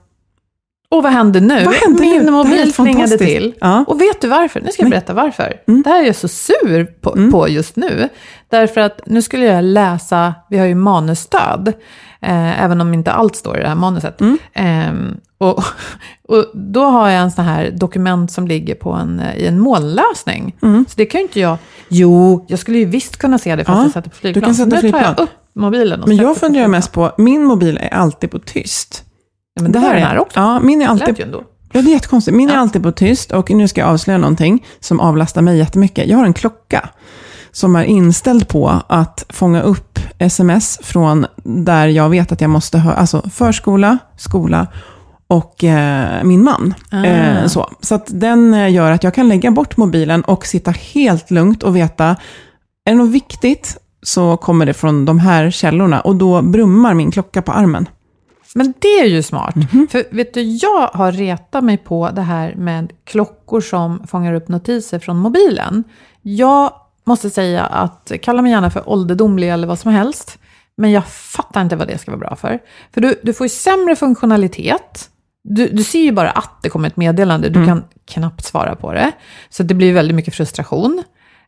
Och 0.90 1.04
vad 1.04 1.12
händer 1.12 1.42
nu? 1.42 1.64
Vad 1.66 1.74
händer 1.74 2.04
nu? 2.04 2.10
Min 2.10 2.28
är 2.28 2.32
mobil 2.32 2.74
plingade 2.74 3.18
till. 3.18 3.54
Ja. 3.62 3.74
Mm. 3.74 3.84
Och 3.84 4.02
vet 4.02 4.22
du 4.22 4.28
varför? 4.28 4.62
Nu 4.62 4.72
ska 4.72 4.82
jag 4.82 4.90
berätta 4.92 5.14
varför. 5.14 5.54
Det 5.66 5.90
här 5.90 6.02
är 6.02 6.06
jag 6.06 6.16
så 6.16 6.28
sur 6.28 6.86
på, 6.86 7.32
på 7.32 7.50
just 7.50 7.76
nu. 7.76 8.10
Därför 8.50 8.82
att 8.82 9.02
nu 9.06 9.22
skulle 9.22 9.46
jag 9.46 9.64
läsa, 9.64 10.34
vi 10.50 10.58
har 10.58 10.66
ju 10.66 10.76
manusstöd, 10.76 11.68
eh, 12.22 12.64
även 12.64 12.82
om 12.82 12.94
inte 12.94 13.12
allt 13.12 13.36
står 13.36 13.58
i 13.58 13.62
det 13.62 13.68
här 13.68 13.76
manuset. 13.76 14.22
Mm. 14.22 14.38
Ehm, 14.54 15.18
och, 15.38 15.64
och 16.28 16.46
då 16.54 16.84
har 16.84 17.10
jag 17.10 17.22
en 17.22 17.32
sån 17.32 17.46
här 17.46 17.72
dokument 17.72 18.32
som 18.32 18.48
ligger 18.48 18.76
på 18.76 18.92
en, 18.92 19.20
eh, 19.20 19.36
i 19.38 19.48
en 19.48 19.60
molnlösning. 19.60 20.56
Så 20.62 20.94
det 20.96 21.06
kan 21.06 21.20
ju 21.20 21.26
inte 21.26 21.40
jag... 21.40 21.58
Jo, 21.88 22.46
jag 22.48 22.60
skulle 22.60 22.78
ju 22.78 22.86
visst 22.86 23.18
kunna 23.18 23.38
se 23.38 23.56
det 23.56 23.66
fast 23.66 23.70
Mm. 23.70 23.80
Ja, 23.80 23.86
jag 23.86 23.94
sätter 23.94 24.10
på 24.10 24.16
flygplan. 24.16 24.42
du 24.42 24.46
kan 24.46 24.56
sätta 24.56 24.70
nu 24.70 24.76
tar 24.76 24.80
flygplan. 24.80 25.04
jag 25.18 25.24
upp 25.24 25.30
mobilen 25.56 26.02
och 26.02 26.08
Men 26.08 26.18
jag 26.18 26.38
funderar 26.38 26.64
flygplan. 26.64 26.72
mest 26.72 26.92
på, 26.92 27.12
min 27.18 27.44
mobil 27.44 27.80
är 27.82 27.94
alltid 27.94 28.32
på 28.32 28.40
tyst. 28.40 29.03
Ja, 29.54 29.62
men 29.62 29.72
det 29.72 29.80
har 29.80 29.94
den 29.94 30.04
här 30.04 30.20
också. 30.20 30.40
Ja, 30.40 30.60
min 30.60 30.82
är 30.82 30.86
Det 30.86 30.92
alltid 30.92 31.08
lät 31.08 31.20
ändå. 31.20 31.44
Ja, 31.72 31.82
det 31.82 31.90
är 31.90 31.94
jättekonstigt. 31.94 32.38
Min 32.38 32.50
är 32.50 32.58
alltid 32.58 32.84
på 32.84 32.92
tyst 32.92 33.32
och 33.32 33.52
nu 33.52 33.68
ska 33.68 33.82
jag 33.82 33.90
avslöja 33.90 34.18
någonting 34.18 34.66
som 34.80 35.00
avlastar 35.00 35.42
mig 35.42 35.58
jättemycket. 35.58 36.08
Jag 36.08 36.18
har 36.18 36.26
en 36.26 36.34
klocka 36.34 36.90
som 37.52 37.76
är 37.76 37.84
inställd 37.84 38.48
på 38.48 38.82
att 38.88 39.26
fånga 39.30 39.62
upp 39.62 40.00
sms 40.20 40.80
från 40.84 41.26
där 41.44 41.88
jag 41.88 42.10
vet 42.10 42.32
att 42.32 42.42
jag 42.42 42.50
måste 42.50 42.78
ha, 42.78 42.94
alltså 42.94 43.30
förskola, 43.30 43.98
skola 44.18 44.68
och 45.28 45.64
eh, 45.64 46.24
min 46.24 46.44
man. 46.44 46.74
Ah. 46.92 47.04
Eh, 47.06 47.48
så 47.48 47.70
så 47.82 47.96
att 47.96 48.08
den 48.08 48.54
eh, 48.54 48.72
gör 48.72 48.92
att 48.92 49.04
jag 49.04 49.14
kan 49.14 49.28
lägga 49.28 49.52
bort 49.52 49.78
mobilen 49.78 50.22
och 50.22 50.46
sitta 50.46 50.72
helt 50.72 51.32
lugnt 51.32 51.64
och 51.64 51.76
veta, 51.76 52.06
är 52.86 52.92
det 52.92 52.94
något 52.94 53.10
viktigt 53.10 53.78
så 54.02 54.38
kommer 54.38 54.66
det 54.66 54.74
från 54.74 55.06
de 55.06 55.20
här 55.20 55.52
källorna 55.52 56.02
och 56.02 56.16
då 56.16 56.42
brummar 56.42 56.94
min 56.94 57.12
klocka 57.12 57.42
på 57.42 57.52
armen. 57.52 57.88
Men 58.56 58.74
det 58.80 59.00
är 59.00 59.06
ju 59.06 59.24
smart. 59.24 59.56
För 59.90 60.16
vet 60.16 60.34
du, 60.34 60.42
jag 60.42 60.88
har 60.88 61.12
retat 61.12 61.64
mig 61.64 61.78
på 61.78 62.10
det 62.10 62.22
här 62.22 62.56
med 62.56 62.92
klockor 63.04 63.62
som 63.62 64.08
fångar 64.08 64.34
upp 64.34 64.48
notiser 64.48 65.00
från 65.00 65.18
mobilen. 65.18 65.84
Jag 66.22 66.74
måste 67.04 67.30
säga 67.30 67.64
att, 67.66 68.12
kalla 68.22 68.42
mig 68.42 68.52
gärna 68.52 68.72
för 68.72 68.90
ålderdomlig 68.90 69.50
eller 69.50 69.68
vad 69.68 69.80
som 69.80 69.92
helst, 69.92 70.40
men 70.78 70.92
jag 70.92 71.08
fattar 71.08 71.62
inte 71.62 71.76
vad 71.76 71.88
det 71.88 71.98
ska 71.98 72.12
vara 72.12 72.20
bra 72.20 72.36
för. 72.36 72.60
För 72.94 73.02
du, 73.02 73.20
du 73.24 73.34
får 73.34 73.46
ju 73.46 73.50
sämre 73.50 73.96
funktionalitet. 73.96 75.10
Du, 75.44 75.68
du 75.68 75.84
ser 75.84 76.02
ju 76.02 76.12
bara 76.12 76.30
att 76.30 76.64
det 76.64 76.70
kommer 76.70 76.88
ett 76.88 76.98
meddelande, 76.98 77.50
du 77.50 77.66
kan 77.66 77.84
knappt 78.06 78.46
svara 78.46 78.76
på 78.76 78.94
det. 78.94 79.12
Så 79.50 79.64
det 79.64 79.74
blir 79.74 79.94
väldigt 79.94 80.16
mycket 80.16 80.36
frustration. 80.36 81.04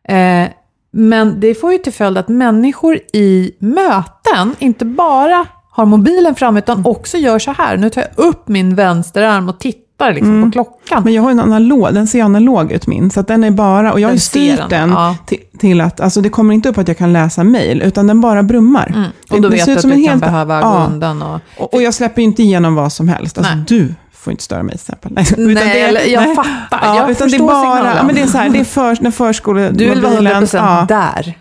Eh, 0.08 0.48
men 0.90 1.40
det 1.40 1.54
får 1.54 1.72
ju 1.72 1.78
till 1.78 1.92
följd 1.92 2.18
att 2.18 2.28
människor 2.28 3.00
i 3.12 3.56
möten 3.58 4.56
inte 4.58 4.84
bara 4.84 5.46
har 5.76 5.86
mobilen 5.86 6.34
fram 6.34 6.56
utan 6.56 6.86
också 6.86 7.16
gör 7.18 7.38
så 7.38 7.52
här. 7.52 7.76
Nu 7.76 7.90
tar 7.90 8.00
jag 8.16 8.24
upp 8.26 8.48
min 8.48 8.74
vänsterarm 8.74 9.48
och 9.48 9.58
tittar 9.58 10.12
liksom 10.12 10.42
på 10.42 10.50
klockan. 10.50 11.02
Men 11.04 11.12
jag 11.12 11.22
har 11.22 11.30
en 11.30 11.40
analog, 11.40 11.94
den 11.94 12.06
ser 12.06 12.22
analog 12.22 12.72
ut 12.72 12.86
min, 12.86 13.10
så 13.10 13.22
den 13.22 13.44
är 13.44 13.50
bara, 13.50 13.92
och 13.92 14.00
jag 14.00 14.08
har 14.08 14.12
ju 14.12 14.16
Den 14.16 14.20
styrt 14.20 14.56
den, 14.58 14.68
den 14.68 14.90
ja. 14.90 15.16
till, 15.26 15.38
till 15.58 15.80
att, 15.80 16.00
alltså 16.00 16.20
det 16.20 16.28
kommer 16.28 16.54
inte 16.54 16.68
upp 16.68 16.78
att 16.78 16.88
jag 16.88 16.98
kan 16.98 17.12
läsa 17.12 17.44
mail, 17.44 17.82
utan 17.82 18.06
den 18.06 18.20
bara 18.20 18.42
brummar. 18.42 18.92
Mm. 18.96 19.10
Och 19.30 19.42
då 19.42 19.48
Det 19.48 19.56
vet 19.56 19.64
ser 19.64 19.72
du 19.72 19.78
att 19.78 19.82
du 19.82 19.90
kan 19.90 20.00
helt- 20.00 20.20
behöva 20.20 20.60
ja. 20.60 20.70
gå 20.88 20.92
undan. 20.94 21.22
Och... 21.22 21.40
Och, 21.58 21.74
och 21.74 21.82
jag 21.82 21.94
släpper 21.94 22.22
ju 22.22 22.26
inte 22.28 22.42
igenom 22.42 22.74
vad 22.74 22.92
som 22.92 23.08
helst. 23.08 23.38
Alltså 23.38 23.54
Nej. 23.54 23.64
du 23.68 23.94
får 24.26 24.30
inte 24.30 24.42
störa 24.42 24.62
mig 24.62 24.78
till 24.78 24.80
exempel. 24.94 25.12
Nej, 25.36 25.54
Nej, 25.54 25.82
eller- 25.82 26.04
jag 26.04 26.34
fattar. 26.34 26.80
Ja, 26.82 26.96
Jag 26.96 27.10
utan 27.10 27.28
det 27.28 27.36
är 27.36 27.38
bara, 27.38 27.60
signalen. 27.62 27.96
ja, 27.96 28.02
men 28.02 28.14
det 28.14 28.20
är 28.22 28.26
så 28.26 28.38
här, 28.38 28.48
det 28.48 28.58
är 28.58 28.64
för, 28.64 28.96
när 29.00 29.10
förskolemobilen... 29.10 29.76
Du 29.76 29.88
vill 29.88 30.02
vara 30.02 30.40
100% 30.40 30.56
ja, 30.56 30.86
där. 30.88 31.38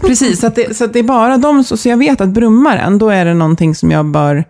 Precis, 0.00 0.40
så, 0.40 0.46
att 0.46 0.54
det, 0.54 0.76
så 0.76 0.84
att 0.84 0.92
det 0.92 0.98
är 0.98 1.02
bara 1.02 1.36
de, 1.36 1.64
så, 1.64 1.76
så 1.76 1.88
jag 1.88 1.96
vet 1.96 2.20
att 2.20 2.28
brummar 2.28 2.76
den, 2.76 2.98
då 2.98 3.08
är 3.08 3.24
det 3.24 3.34
någonting 3.34 3.74
som 3.74 3.90
jag 3.90 4.06
bör 4.06 4.44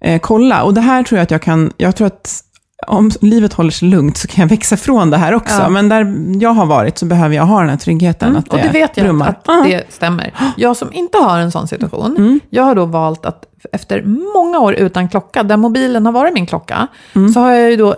eh, 0.00 0.20
kolla. 0.20 0.62
Och 0.62 0.74
det 0.74 0.80
här 0.80 1.02
tror 1.02 1.16
jag 1.18 1.22
att 1.22 1.30
jag 1.30 1.42
kan, 1.42 1.72
jag 1.76 1.96
tror 1.96 2.06
att 2.06 2.42
om 2.86 3.10
livet 3.20 3.52
håller 3.52 3.70
sig 3.70 3.88
lugnt 3.88 4.16
så 4.16 4.28
kan 4.28 4.42
jag 4.42 4.48
växa 4.48 4.76
från 4.76 5.10
det 5.10 5.16
här 5.16 5.32
också. 5.34 5.62
Ja. 5.62 5.68
Men 5.68 5.88
där 5.88 6.14
jag 6.42 6.50
har 6.50 6.66
varit 6.66 6.98
så 6.98 7.06
behöver 7.06 7.34
jag 7.36 7.42
ha 7.46 7.60
den 7.60 7.68
här 7.70 7.76
tryggheten. 7.76 8.36
att 8.36 8.48
och 8.48 8.58
det 8.58 8.68
vet 8.68 8.96
jag 8.96 9.06
brummar. 9.06 9.28
att 9.28 9.44
det 9.64 9.84
stämmer. 9.92 10.34
Jag 10.56 10.76
som 10.76 10.92
inte 10.92 11.18
har 11.18 11.38
en 11.38 11.52
sån 11.52 11.68
situation, 11.68 12.16
Mm. 12.16 12.40
jag 12.50 12.62
har 12.62 12.74
då 12.74 12.84
valt 12.84 13.26
att 13.26 13.44
efter 13.72 14.02
många 14.34 14.58
år 14.58 14.74
utan 14.74 15.08
klocka, 15.08 15.42
där 15.42 15.56
mobilen 15.56 16.06
har 16.06 16.12
varit 16.12 16.34
min 16.34 16.46
klocka, 16.46 16.86
Mm. 17.14 17.32
så 17.32 17.40
har 17.40 17.52
jag 17.52 17.70
ju 17.70 17.76
då, 17.76 17.94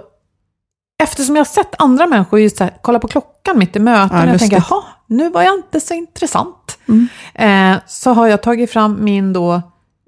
eftersom 1.03 1.37
jag 1.37 1.41
har 1.41 1.49
sett 1.49 1.75
andra 1.83 2.07
människor 2.07 2.41
just 2.41 2.57
så 2.57 2.65
här, 2.65 2.77
kolla 2.83 2.99
på 2.99 3.09
klockan 3.09 3.59
mitt 3.59 3.77
i 3.77 3.79
möten, 3.79 4.17
Ja, 4.17 4.23
och 4.25 4.29
jag 4.31 4.39
tänker, 4.39 4.65
jaha, 4.71 4.83
nu 5.07 5.31
var 5.31 5.43
jag 5.43 5.55
inte 5.55 5.81
så 5.81 5.95
intressant. 5.95 6.79
Mm. 6.89 7.09
Eh, 7.75 7.79
så 7.87 8.13
har 8.13 8.27
jag 8.27 8.43
tagit 8.43 8.71
fram 8.73 9.05
min 9.05 9.33
då 9.33 9.63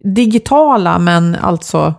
digitala, 0.04 0.98
men 0.98 1.36
alltså 1.42 1.94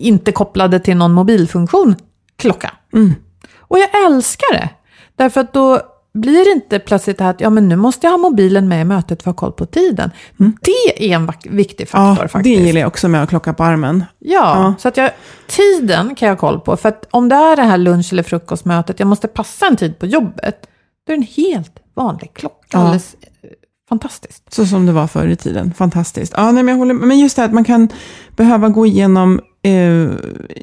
inte 0.00 0.32
kopplade 0.32 0.80
till 0.80 0.96
någon 0.96 1.12
mobilfunktion, 1.12 1.94
klocka. 2.36 2.70
Mm. 2.92 3.14
Och 3.58 3.78
jag 3.78 4.06
älskar 4.06 4.52
det. 4.54 4.68
Därför 5.16 5.40
att 5.40 5.52
då 5.52 5.80
blir 6.14 6.44
det 6.44 6.50
inte 6.50 6.78
plötsligt 6.78 7.18
det 7.18 7.24
här 7.24 7.30
att 7.30 7.40
ja, 7.40 7.50
men 7.50 7.68
nu 7.68 7.76
måste 7.76 8.06
jag 8.06 8.10
ha 8.12 8.18
mobilen 8.18 8.68
med 8.68 8.80
i 8.80 8.84
mötet 8.84 9.22
för 9.22 9.30
att 9.30 9.36
ha 9.36 9.46
koll 9.46 9.52
på 9.52 9.66
tiden. 9.66 10.10
Det 10.36 11.10
är 11.10 11.14
en 11.14 11.30
viktig 11.50 11.88
faktor 11.88 12.00
Mm. 12.06 12.16
Ja, 12.16 12.22
det 12.22 12.28
faktiskt. 12.28 12.60
gillar 12.60 12.80
jag 12.80 12.88
också 12.88 13.08
med 13.08 13.22
att 13.22 13.28
klocka 13.28 13.52
på 13.52 13.64
armen. 13.64 14.04
Ja, 14.18 14.30
Ja. 14.62 14.74
så 14.78 14.88
att 14.88 14.96
jag, 14.96 15.10
tiden 15.46 16.14
kan 16.14 16.28
jag 16.28 16.34
ha 16.36 16.40
koll 16.40 16.60
på. 16.60 16.76
För 16.76 16.88
att 16.88 17.06
om 17.10 17.28
det 17.28 17.34
är 17.36 17.56
det 17.56 17.62
här 17.62 17.78
lunch 17.78 18.12
eller 18.12 18.22
frukostmötet, 18.22 18.98
jag 19.00 19.06
måste 19.06 19.28
passa 19.28 19.66
en 19.66 19.76
tid 19.76 19.98
på 19.98 20.06
jobbet, 20.06 20.66
då 21.06 21.12
är 21.12 21.16
det 21.16 21.22
en 21.22 21.44
helt 21.44 21.72
vanlig 21.96 22.30
klocka. 22.34 22.56
Ja. 22.72 22.78
Alldeles 22.78 23.14
eh, 23.42 23.50
fantastiskt. 23.88 24.54
Så 24.54 24.66
som 24.66 24.86
det 24.86 24.92
var 24.92 25.06
förr 25.06 25.28
i 25.28 25.36
tiden. 25.36 25.72
Fantastiskt. 25.74 26.32
Ja, 26.36 26.44
nej, 26.52 26.62
men, 26.62 26.68
jag 26.68 26.78
håller, 26.78 26.94
men 26.94 27.18
just 27.18 27.36
det 27.36 27.42
här 27.42 27.48
att 27.48 27.54
man 27.54 27.64
kan 27.64 27.88
behöva 28.36 28.68
gå 28.68 28.86
igenom 28.86 29.40
eh, 29.62 30.10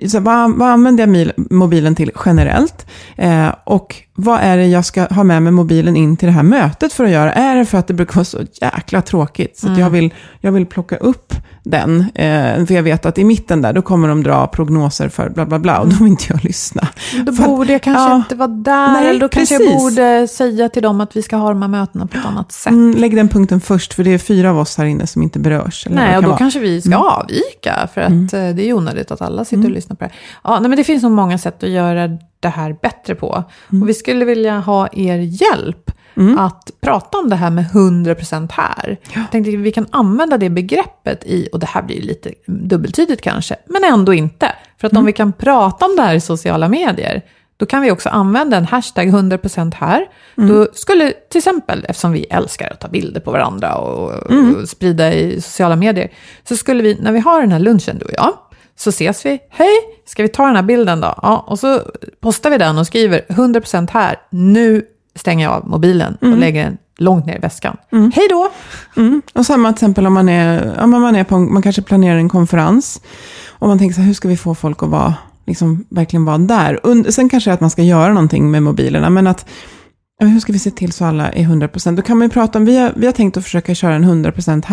så 0.07 0.19
vad, 0.19 0.57
vad 0.57 0.69
använder 0.69 1.07
jag 1.07 1.31
mobilen 1.51 1.95
till 1.95 2.11
generellt? 2.25 2.87
Eh, 3.15 3.55
och 3.63 3.95
vad 4.19 4.39
är 4.39 4.57
det 4.57 4.65
jag 4.65 4.85
ska 4.85 5.05
ha 5.05 5.23
med 5.23 5.43
mig 5.43 5.51
mobilen 5.51 5.95
in 5.95 6.17
till 6.17 6.25
det 6.27 6.31
här 6.33 6.43
mötet 6.43 6.93
för 6.93 7.03
att 7.03 7.09
göra? 7.09 7.33
Är 7.33 7.55
det 7.55 7.65
för 7.65 7.77
att 7.77 7.87
det 7.87 7.93
brukar 7.93 8.15
vara 8.15 8.25
så 8.25 8.37
jäkla 8.61 9.01
tråkigt? 9.01 9.57
Så 9.57 9.71
att 9.71 9.77
jag, 9.77 9.89
vill, 9.89 10.13
jag 10.41 10.51
vill 10.51 10.65
plocka 10.65 10.97
upp 10.97 11.33
den. 11.63 11.99
Eh, 12.15 12.65
för 12.65 12.71
jag 12.73 12.83
vet 12.83 13.05
att 13.05 13.17
i 13.17 13.23
mitten 13.23 13.61
där, 13.61 13.73
då 13.73 13.81
kommer 13.81 14.07
de 14.07 14.23
dra 14.23 14.47
prognoser 14.47 15.09
för 15.09 15.29
bla 15.29 15.45
bla 15.45 15.59
bla. 15.59 15.79
Och 15.79 15.87
då 15.87 15.95
vill 15.95 16.07
inte 16.07 16.25
jag 16.29 16.43
lyssna. 16.43 16.87
Då 17.25 17.33
För 17.33 17.43
att- 17.43 17.49
borde 17.49 17.71
jag 17.71 17.81
kanske 17.81 18.01
ja. 18.03 18.15
inte 18.15 18.35
vara 18.35 18.47
där, 18.47 18.87
Nej, 18.93 19.09
eller 19.09 19.19
då 19.19 19.27
kanske 19.29 19.55
jag 19.55 19.63
precis. 19.63 19.81
borde 19.83 20.27
säga 20.27 20.69
till 20.69 20.83
dem 20.83 21.01
att 21.01 21.15
vi 21.17 21.21
ska 21.21 21.35
ha 21.37 21.49
de 21.49 21.61
här 21.61 21.69
mötena 21.69 22.07
på 22.07 22.17
ett 22.17 22.25
annat 22.25 22.51
sätt. 22.51 22.71
Mm, 22.73 22.97
lägg 22.97 23.15
den 23.15 23.27
punkten 23.29 23.61
först, 23.61 23.93
för 23.93 24.03
det 24.03 24.13
är 24.13 24.17
fyra 24.17 24.49
av 24.49 24.59
oss 24.59 24.77
här 24.77 24.85
inne 24.85 25.07
som 25.07 25.21
inte 25.23 25.39
berörs. 25.39 25.87
Nej, 25.89 26.15
och 26.17 26.23
då 26.23 26.27
vara. 26.29 26.37
kanske 26.37 26.59
vi 26.59 26.81
ska 26.81 26.95
avvika, 26.95 27.87
för 27.93 28.01
att 28.01 28.11
eh, 28.11 28.49
det 28.55 28.69
är 28.69 28.73
onödigt 28.73 29.11
att 29.11 29.21
alla 29.21 29.45
sitter 29.45 29.65
och 29.65 29.71
lyssnar 29.71 29.95
på 29.95 30.03
det. 30.03 30.11
Ja, 30.43 30.59
nej, 30.59 30.69
men 30.69 30.77
det 30.77 30.83
finns 30.83 31.03
nog 31.03 31.11
många 31.11 31.37
sätt 31.37 31.63
att 31.63 31.69
göra 31.69 32.09
det 32.39 32.47
här 32.47 32.75
bättre 32.81 33.15
på. 33.15 33.43
Och 33.81 33.89
vi 33.89 33.93
skulle 33.93 34.25
vilja 34.25 34.59
ha 34.59 34.87
er 34.91 35.17
hjälp 35.17 35.91
att 36.37 36.71
prata 36.81 37.17
om 37.17 37.29
det 37.29 37.35
här 37.35 37.49
med 37.49 37.65
100% 37.65 38.51
här. 38.51 38.97
Jag 39.13 39.31
tänkte 39.31 39.51
att 39.51 39.57
vi 39.59 39.71
kan 39.71 39.87
använda 39.89 40.37
det 40.37 40.49
begreppet 40.49 41.23
i, 41.25 41.49
och 41.51 41.59
det 41.59 41.65
här 41.65 41.81
blir 41.81 42.01
lite 42.01 42.33
dubbeltydigt 42.45 43.21
kanske, 43.21 43.55
men 43.65 43.83
ändå 43.83 44.13
inte. 44.13 44.51
För 44.77 44.87
att 44.87 44.97
om 44.97 45.05
vi 45.05 45.13
kan 45.13 45.33
prata 45.33 45.85
om 45.85 45.95
det 45.95 46.01
här 46.01 46.15
i 46.15 46.21
sociala 46.21 46.67
medier, 46.67 47.21
då 47.57 47.65
kan 47.65 47.81
vi 47.81 47.91
också 47.91 48.09
använda 48.09 48.57
en 48.57 48.65
hashtag 48.65 49.07
100% 49.07 49.73
här. 49.75 50.05
Då 50.35 50.67
skulle 50.73 51.13
till 51.29 51.37
exempel, 51.37 51.85
eftersom 51.89 52.11
vi 52.11 52.23
älskar 52.23 52.71
att 52.71 52.79
ta 52.79 52.87
bilder 52.87 53.21
på 53.21 53.31
varandra 53.31 53.75
och, 53.75 54.11
och 54.11 54.69
sprida 54.69 55.13
i 55.13 55.41
sociala 55.41 55.75
medier, 55.75 56.11
så 56.47 56.57
skulle 56.57 56.83
vi, 56.83 56.97
när 57.01 57.11
vi 57.11 57.19
har 57.19 57.41
den 57.41 57.51
här 57.51 57.59
lunchen 57.59 57.97
du 57.97 58.05
och 58.05 58.13
jag, 58.13 58.33
så 58.79 58.89
ses 58.89 59.25
vi, 59.25 59.39
hej, 59.49 59.77
ska 60.05 60.23
vi 60.23 60.29
ta 60.29 60.45
den 60.45 60.55
här 60.55 60.63
bilden 60.63 61.01
då? 61.01 61.13
Ja, 61.21 61.45
och 61.47 61.59
så 61.59 61.81
postar 62.21 62.49
vi 62.49 62.57
den 62.57 62.77
och 62.77 62.87
skriver 62.87 63.21
100% 63.29 63.89
här, 63.91 64.15
nu 64.29 64.85
stänger 65.15 65.45
jag 65.45 65.53
av 65.53 65.67
mobilen 65.67 66.17
och 66.21 66.37
lägger 66.37 66.63
den 66.63 66.77
långt 66.97 67.25
ner 67.25 67.35
i 67.35 67.39
väskan. 67.39 67.77
Hej 67.91 68.27
då! 68.29 68.51
Mm. 68.97 69.21
Och 69.33 69.45
samma 69.45 69.69
till 69.69 69.75
exempel 69.75 70.07
om 70.07 70.13
man 70.13 70.29
är, 70.29 70.75
men 70.87 71.01
man, 71.01 71.15
är 71.15 71.23
på, 71.23 71.37
man 71.37 71.61
kanske 71.61 71.81
planerar 71.81 72.17
en 72.17 72.29
konferens. 72.29 73.01
Och 73.47 73.67
man 73.67 73.79
tänker 73.79 73.93
så 73.93 74.01
här, 74.01 74.07
hur 74.07 74.13
ska 74.13 74.27
vi 74.27 74.37
få 74.37 74.55
folk 74.55 74.83
att 74.83 74.89
vara, 74.89 75.13
liksom, 75.45 75.85
verkligen 75.89 76.25
vara 76.25 76.37
där? 76.37 76.85
Und 76.85 77.13
sen 77.13 77.29
kanske 77.29 77.53
att 77.53 77.61
man 77.61 77.69
ska 77.69 77.83
göra 77.83 78.13
någonting 78.13 78.51
med 78.51 78.63
mobilerna, 78.63 79.09
men 79.09 79.27
att 79.27 79.45
hur 80.19 80.39
ska 80.39 80.53
vi 80.53 80.59
se 80.59 80.71
till 80.71 80.91
så 80.91 81.05
alla 81.05 81.31
är 81.31 81.43
100%? 81.43 81.95
Då 81.95 82.01
kan 82.01 82.17
man 82.17 82.27
ju 82.27 82.31
prata 82.31 82.59
om, 82.59 82.65
vi 82.65 82.77
har, 82.77 82.93
vi 82.95 83.05
har 83.05 83.13
tänkt 83.13 83.37
att 83.37 83.43
försöka 83.43 83.75
köra 83.75 83.95
en 83.95 84.25
100% 84.25 84.65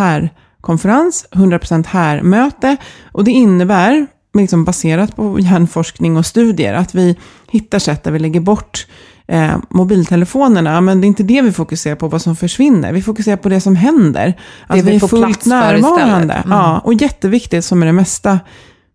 här-konferens, 0.64 1.27
100% 1.31 1.87
här-möte. 1.87 2.77
Och 3.12 3.24
det 3.24 3.31
innebär, 3.31 4.07
liksom 4.35 4.64
baserat 4.64 5.16
på 5.16 5.40
hjärnforskning 5.40 6.16
och 6.16 6.27
studier, 6.27 6.74
att 6.74 6.94
vi 6.94 7.16
hittar 7.50 7.79
sätt 7.79 8.05
där 8.05 8.12
vi 8.12 8.18
lägger 8.18 8.40
bort 8.40 8.87
eh, 9.29 9.57
mobiltelefonerna. 9.70 10.81
Men 10.81 11.00
det 11.00 11.07
är 11.07 11.09
inte 11.09 11.22
det 11.22 11.42
vi 11.42 11.53
fokuserar 11.53 11.96
på, 11.96 12.09
vad 12.09 12.22
som 12.22 12.37
försvinner. 12.37 12.92
Vi 12.92 13.03
fokuserar 13.03 13.37
på 13.37 13.48
det 13.48 13.61
som 13.61 13.77
händer. 13.77 14.35
Att 14.66 14.79
vi 14.79 14.83
vi 14.83 14.96
är 14.96 15.00
fullt 15.00 15.46
närvarande. 15.46 16.35
Mm. 16.35 16.50
Ja, 16.50 16.81
och 16.85 16.94
jätteviktigt, 16.94 17.64
som 17.64 17.83
är 17.83 17.87
det 17.87 17.92
mesta 17.92 18.40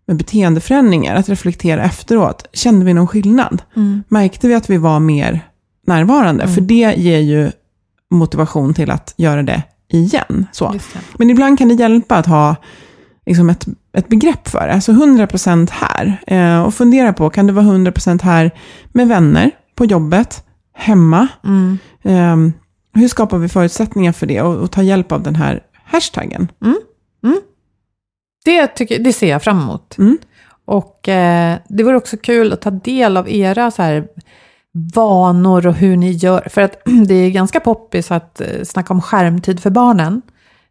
med 0.06 0.16
beteendeförändringar, 0.16 1.16
att 1.16 1.28
reflektera 1.28 1.84
efteråt. 1.84 2.46
Kände 2.52 2.84
vi 2.84 2.94
någon 2.94 3.06
skillnad? 3.06 3.62
Mm. 3.76 4.02
Märkte 4.08 4.48
vi 4.48 4.54
att 4.54 4.70
vi 4.70 4.76
var 4.76 5.00
mer 5.00 5.40
närvarande? 5.86 6.48
För 6.48 6.60
det 6.60 6.94
ger 6.96 7.18
ju 7.18 7.50
motivation 8.10 8.74
till 8.74 8.90
att 8.90 9.14
göra 9.16 9.42
det 9.42 9.62
igen. 9.94 10.46
Så. 10.52 10.74
Men 11.18 11.30
ibland 11.30 11.58
kan 11.58 11.68
det 11.68 11.74
hjälpa 11.74 12.16
att 12.16 12.26
ha 12.26 12.56
liksom 13.26 13.50
ett, 13.50 13.66
ett 13.92 14.08
begrepp 14.08 14.48
för 14.48 14.66
det. 14.66 14.72
Alltså 14.72 14.92
100% 14.92 15.70
här. 15.70 16.22
Eh, 16.26 16.62
och 16.62 16.74
fundera 16.74 17.12
på, 17.12 17.30
kan 17.30 17.46
det 17.46 17.52
vara 17.52 17.66
100% 17.66 18.22
här 18.22 18.50
med 18.92 19.08
vänner, 19.08 19.50
på 19.74 19.84
jobbet, 19.84 20.44
hemma? 20.74 21.28
Mm. 21.44 21.78
Eh, 22.02 22.52
hur 23.00 23.08
skapar 23.08 23.38
vi 23.38 23.48
förutsättningar 23.48 24.12
för 24.12 24.26
det? 24.26 24.42
Och, 24.42 24.56
och 24.56 24.70
ta 24.70 24.82
hjälp 24.82 25.12
av 25.12 25.22
den 25.22 25.34
här 25.34 25.60
hashtaggen. 25.84 26.48
Det, 28.44 28.66
tycker, 28.66 28.98
det 28.98 29.12
ser 29.12 29.30
jag 29.30 29.42
fram 29.42 29.60
emot. 29.60 29.98
Mm. 29.98 30.18
Och 30.64 31.08
eh, 31.08 31.58
det 31.68 31.82
vore 31.82 31.96
också 31.96 32.16
kul 32.16 32.52
att 32.52 32.60
ta 32.60 32.70
del 32.70 33.16
av 33.16 33.28
era 33.28 33.70
så 33.70 33.82
här, 33.82 34.08
vanor 34.94 35.66
och 35.66 35.74
hur 35.74 35.96
ni 35.96 36.10
gör. 36.10 36.48
För 36.50 36.60
att 36.60 36.76
det 37.06 37.14
är 37.14 37.30
ganska 37.30 37.60
poppis 37.60 38.10
att 38.10 38.40
eh, 38.40 38.46
snacka 38.64 38.92
om 38.94 39.02
skärmtid 39.02 39.60
för 39.60 39.70
barnen. 39.70 40.22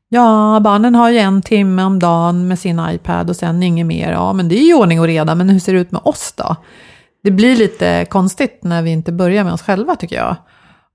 Ja, 0.10 0.60
barnen 0.64 0.96
har 0.96 1.10
ju 1.10 1.18
en 1.18 1.42
timme 1.42 1.84
om 1.84 2.00
dagen 2.00 2.48
med 2.48 2.60
sin 2.60 2.82
iPad 2.90 3.30
och 3.30 3.36
sen 3.36 3.64
inget 3.64 3.86
mer. 3.86 4.12
Ja, 4.12 4.34
men 4.34 4.48
det 4.50 4.56
är 4.56 4.66
ju 4.66 4.74
ordning 4.74 5.00
och 5.00 5.06
reda, 5.08 5.36
men 5.36 5.50
hur 5.50 5.60
ser 5.60 5.74
det 5.74 5.80
ut 5.80 5.92
med 5.92 6.02
oss 6.04 6.34
då? 6.38 6.56
Det 7.24 7.32
blir 7.32 7.56
lite 7.56 8.06
konstigt 8.10 8.60
när 8.64 8.82
vi 8.82 8.90
inte 8.90 9.12
börjar 9.12 9.44
med 9.44 9.54
oss 9.54 9.62
själva 9.62 9.96
tycker 9.96 10.16
jag. 10.16 10.36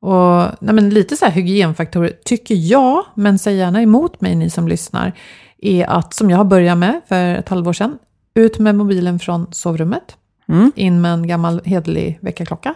Och 0.00 0.46
nej, 0.60 0.74
men 0.74 0.90
lite 0.90 1.16
så 1.16 1.24
här 1.24 1.32
hygienfaktorer 1.32 2.12
tycker 2.24 2.54
jag, 2.54 3.04
men 3.14 3.38
säg 3.38 3.56
gärna 3.56 3.82
emot 3.82 4.20
mig 4.20 4.34
ni 4.34 4.50
som 4.50 4.68
lyssnar, 4.68 5.12
är 5.58 5.86
att 5.86 6.14
som 6.14 6.30
jag 6.30 6.38
har 6.38 6.44
börjat 6.44 6.78
med 6.78 7.00
för 7.08 7.34
ett 7.34 7.48
halvår 7.48 7.72
sedan, 7.72 7.98
ut 8.34 8.58
med 8.58 8.74
mobilen 8.74 9.18
från 9.18 9.46
sovrummet, 9.52 10.16
Mm. 10.48 10.72
in 10.76 11.00
med 11.00 11.12
en 11.12 11.26
gammal 11.26 11.60
hederlig 11.64 12.18
väckarklocka. 12.22 12.74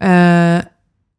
Eh, 0.00 0.64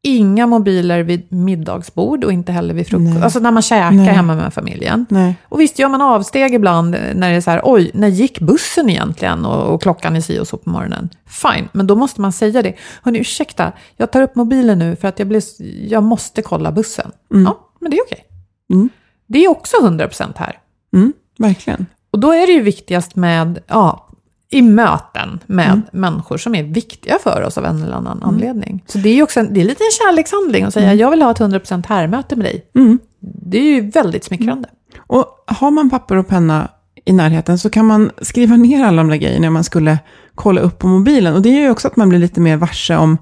inga 0.03 0.47
mobiler 0.47 1.03
vid 1.03 1.31
middagsbord 1.31 2.23
och 2.23 2.33
inte 2.33 2.51
heller 2.51 2.73
vid 2.73 2.87
frukost. 2.87 3.13
Nej. 3.13 3.23
Alltså 3.23 3.39
när 3.39 3.51
man 3.51 3.61
käkar 3.61 3.91
Nej. 3.91 4.05
hemma 4.05 4.35
med 4.35 4.53
familjen. 4.53 5.05
Nej. 5.09 5.35
Och 5.43 5.59
visst 5.59 5.79
gör 5.79 5.89
man 5.89 6.01
avsteg 6.01 6.53
ibland 6.53 6.91
när 6.91 7.29
det 7.29 7.35
är 7.35 7.41
så 7.41 7.51
här, 7.51 7.61
oj, 7.63 7.91
när 7.93 8.07
gick 8.07 8.39
bussen 8.39 8.89
egentligen? 8.89 9.45
Och, 9.45 9.73
och 9.73 9.81
klockan 9.81 10.15
är 10.15 10.21
si 10.21 10.39
och 10.39 10.47
så 10.47 10.57
på 10.57 10.69
morgonen. 10.69 11.09
Fine, 11.25 11.69
men 11.71 11.87
då 11.87 11.95
måste 11.95 12.21
man 12.21 12.31
säga 12.31 12.61
det. 12.61 12.75
Hörni, 13.03 13.19
ursäkta, 13.19 13.71
jag 13.97 14.11
tar 14.11 14.21
upp 14.21 14.35
mobilen 14.35 14.79
nu 14.79 14.95
för 14.95 15.07
att 15.07 15.19
jag, 15.19 15.27
blir, 15.27 15.43
jag 15.91 16.03
måste 16.03 16.41
kolla 16.41 16.71
bussen. 16.71 17.11
Ja, 17.29 17.69
men 17.79 17.91
det 17.91 17.97
är 17.97 18.03
okej. 18.03 18.25
Mm. 18.73 18.89
Det 19.27 19.45
är 19.45 19.49
också 19.49 19.77
100% 19.81 20.31
här. 20.35 20.59
Mm. 20.93 21.13
Verkligen. 21.37 21.85
Och 22.11 22.19
då 22.19 22.31
är 22.31 22.47
det 22.47 22.53
ju 22.53 22.61
viktigast 22.61 23.15
med, 23.15 23.59
ja, 23.67 24.10
i 24.51 24.61
möten 24.61 25.39
med 25.45 25.81
människor 25.91 26.37
som 26.37 26.55
är 26.55 26.63
viktiga 26.63 27.17
för 27.23 27.41
oss 27.41 27.57
av 27.57 27.65
en 27.65 27.83
eller 27.83 27.93
annan 27.93 28.23
anledning. 28.23 28.83
Så 28.87 28.97
det 28.97 29.09
är 29.09 29.13
ju 29.13 29.23
också 29.23 29.39
en, 29.39 29.53
det 29.53 29.61
är 29.61 29.65
lite 29.65 29.83
en 29.83 29.91
kärlekshandling 29.91 30.63
att 30.63 30.73
säga, 30.73 30.93
jag 30.93 31.11
vill 31.11 31.21
ha 31.21 31.31
ett 31.31 31.39
100% 31.39 31.85
här-möte 31.87 32.35
med 32.35 32.45
dig. 32.45 32.65
Mm. 32.75 32.99
Det 33.19 33.57
är 33.57 33.63
ju 33.63 33.89
väldigt 33.89 34.23
smickrande. 34.23 34.69
Och 34.97 35.25
har 35.45 35.71
man 35.71 35.89
papper 35.89 36.15
och 36.15 36.27
penna 36.27 36.67
i 37.05 37.13
närheten 37.13 37.57
så 37.57 37.69
kan 37.69 37.85
man 37.85 38.11
skriva 38.21 38.55
ner 38.55 38.85
alla 38.85 38.97
de 38.97 39.09
där 39.09 39.17
grejerna 39.17 39.49
man 39.49 39.63
skulle 39.63 39.99
kolla 40.35 40.61
upp 40.61 40.79
på 40.79 40.87
mobilen. 40.87 41.33
Och 41.33 41.41
det 41.41 41.49
gör 41.49 41.61
ju 41.61 41.69
också 41.69 41.87
att 41.87 41.95
man 41.95 42.09
blir 42.09 42.19
lite 42.19 42.39
mer 42.39 42.57
varse 42.57 42.95
om 42.95 43.17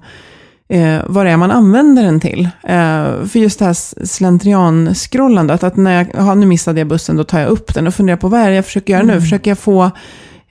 eh, 0.68 0.98
vad 1.06 1.26
det 1.26 1.30
är 1.30 1.36
man 1.36 1.50
använder 1.50 2.02
den 2.02 2.20
till. 2.20 2.44
Eh, 2.62 3.24
för 3.24 3.36
just 3.36 3.58
det 3.58 3.64
här 3.64 3.72
slentrian-scrollandet, 4.04 5.64
att 5.64 5.76
när 5.76 5.96
jag, 5.96 6.06
ja, 6.14 6.34
nu 6.34 6.46
missade 6.46 6.80
jag 6.80 6.88
bussen, 6.88 7.16
då 7.16 7.24
tar 7.24 7.40
jag 7.40 7.48
upp 7.48 7.74
den 7.74 7.86
och 7.86 7.94
funderar 7.94 8.16
på 8.16 8.28
vad 8.28 8.40
är 8.40 8.48
det 8.48 8.56
jag 8.56 8.64
försöker 8.64 8.92
göra 8.92 9.02
nu? 9.02 9.20
Försöker 9.20 9.50
jag 9.50 9.58
få 9.58 9.90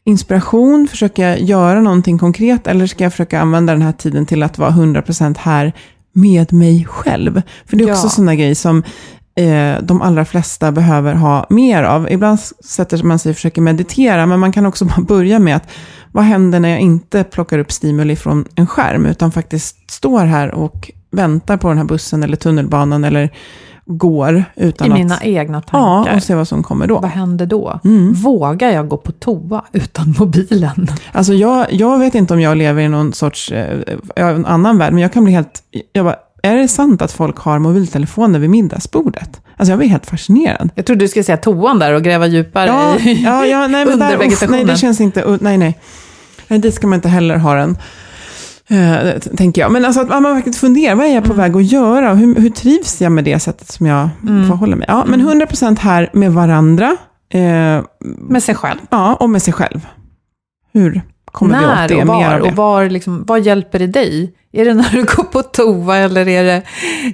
inspiration? 0.04 0.88
Försöker 0.88 1.30
jag 1.30 1.42
göra 1.42 1.82
någonting 1.82 2.18
konkret? 2.20 2.68
Eller 2.68 2.88
ska 2.88 3.04
jag 3.04 3.14
försöka 3.14 3.40
använda 3.42 3.74
den 3.74 3.82
här 3.82 3.92
tiden 3.92 4.26
till 4.26 4.44
att 4.44 4.58
vara 4.58 4.70
100% 4.72 5.38
här 5.38 5.74
med 6.14 6.54
mig 6.54 6.86
själv? 6.90 7.42
För 7.66 7.78
det 7.78 7.84
är 7.84 7.92
också 7.92 8.06
Ja. 8.06 8.10
sådana 8.10 8.36
grejer 8.36 8.56
som 8.56 8.84
eh, 9.36 9.76
de 9.82 10.02
allra 10.02 10.26
flesta 10.26 10.72
behöver 10.72 11.14
ha 11.14 11.46
mer 11.50 11.84
av. 11.84 12.12
Ibland 12.12 12.40
sätter 12.66 13.04
man 13.04 13.20
sig 13.20 13.30
och 13.30 13.36
försöker 13.36 13.62
meditera, 13.62 14.26
men 14.26 14.40
man 14.40 14.52
kan 14.52 14.66
också 14.66 14.86
bara 14.96 15.02
börja 15.02 15.40
med 15.40 15.56
att 15.56 15.68
vad 16.12 16.24
händer 16.24 16.60
när 16.60 16.70
jag 16.70 16.80
inte 16.80 17.24
plockar 17.24 17.60
upp 17.60 17.72
stimuli 17.72 18.16
från 18.16 18.46
en 18.56 18.68
skärm, 18.68 19.06
utan 19.06 19.32
faktiskt 19.32 19.92
står 19.92 20.26
här 20.26 20.52
och 20.52 20.92
väntar 21.12 21.58
på 21.58 21.68
den 21.70 21.78
här 21.78 21.86
bussen 21.86 22.24
eller 22.24 22.36
tunnelbanan 22.38 23.04
eller 23.04 23.30
går 23.92 24.44
utan 24.56 24.88
I 24.88 24.92
att... 24.92 24.98
mina 25.00 25.18
egna 25.22 25.64
Ja, 25.72 25.80
tankar. 26.04 26.16
och 26.16 26.24
se 26.24 26.36
vad 26.36 26.48
som 26.48 26.64
kommer 26.64 26.88
då. 26.88 27.00
Vad 27.00 27.12
händer 27.12 27.46
då? 27.46 27.80
Mm. 27.84 28.14
Vågar 28.14 28.70
jag 28.72 28.88
gå 28.88 28.98
på 28.98 29.12
toa 29.12 29.66
utan 29.72 30.16
mobilen? 30.20 30.88
Alltså 31.12 31.34
jag, 31.34 31.74
jag 31.74 32.00
vet 32.00 32.16
inte 32.16 32.34
om 32.34 32.42
jag 32.42 32.58
lever 32.58 32.82
i 32.82 32.88
någon 32.90 33.14
sorts 33.14 33.52
eh, 33.52 33.80
ja, 34.16 34.30
en 34.30 34.46
annan 34.46 34.78
värld, 34.78 34.94
men 34.94 35.02
jag 35.02 35.14
kan 35.14 35.24
bli 35.24 35.34
helt... 35.34 35.64
Jag 35.94 36.06
bara, 36.06 36.16
är 36.44 36.56
det 36.56 36.68
sant 36.68 37.02
att 37.02 37.12
folk 37.12 37.38
har 37.38 37.60
mobiltelefoner 37.60 38.40
vid 38.40 38.50
middagsbordet? 38.50 39.42
Alltså 39.58 39.72
jag 39.72 39.80
blir 39.80 39.88
helt 39.90 40.06
fascinerad. 40.06 40.70
Jag 40.76 40.86
trodde 40.86 41.04
du 41.06 41.08
skulle 41.08 41.24
säga 41.24 41.38
toan 41.38 41.80
där 41.80 41.94
och 41.94 42.04
gräva 42.04 42.28
djupare 42.28 42.66
Ja, 42.68 42.98
i 43.00 43.24
ja, 43.24 43.46
ja 43.46 43.68
nej, 43.68 43.86
men 43.86 43.94
under 43.94 44.10
där, 44.10 44.18
vegetationen. 44.18 44.66
nej, 44.66 44.74
det 44.76 44.80
känns 44.80 45.02
inte... 45.02 45.38
Nej, 45.42 45.58
nej. 45.58 45.80
Nej, 46.48 46.60
dit 46.60 46.74
ska 46.74 46.88
man 46.88 46.98
inte 46.98 47.10
heller 47.10 47.38
ha 47.38 47.54
den. 47.56 47.78
Eh, 48.70 49.20
tänker 49.20 49.62
jag. 49.62 49.72
Men 49.72 49.86
alltså 49.86 50.02
att 50.02 50.10
man 50.10 50.24
verkligen 50.24 50.54
funderar, 50.54 50.96
vad 50.96 51.06
är 51.06 51.16
jag 51.16 51.24
på 51.24 51.34
väg 51.34 51.56
att 51.56 51.72
göra? 51.72 52.14
Hur, 52.14 52.36
hur 52.36 52.50
trivs 52.50 53.02
jag 53.02 53.12
med 53.12 53.24
det 53.24 53.40
sättet 53.40 53.72
som 53.72 53.86
jag 53.86 54.10
förhåller 54.22 54.76
mig? 54.76 54.86
Ja, 54.88 55.06
men 55.08 55.22
100% 55.22 55.80
här 55.80 56.10
med 56.14 56.34
varandra. 56.34 56.98
Eh, 57.34 57.82
med 58.20 58.44
sig 58.44 58.56
själv. 58.56 58.80
ja, 58.90 59.16
och 59.16 59.30
med 59.30 59.42
sig 59.42 59.54
själv. 59.54 59.88
Hur 60.74 61.02
kommer 61.26 61.60
vi 61.60 61.66
åt 61.66 61.72
När 61.72 61.88
det? 61.88 62.02
och 62.02 62.08
var? 62.08 62.40
Och 62.40 62.52
var 62.56 62.90
liksom, 62.90 63.24
vad 63.28 63.42
hjälper 63.42 63.80
det 63.80 63.88
dig? 63.88 64.34
Är 64.52 64.66
det 64.66 64.74
när 64.74 64.90
du 64.92 65.04
går 65.04 65.24
på 65.24 65.44
toa 65.44 65.98
eller 65.98 66.28
är 66.28 66.44
det, 66.44 66.64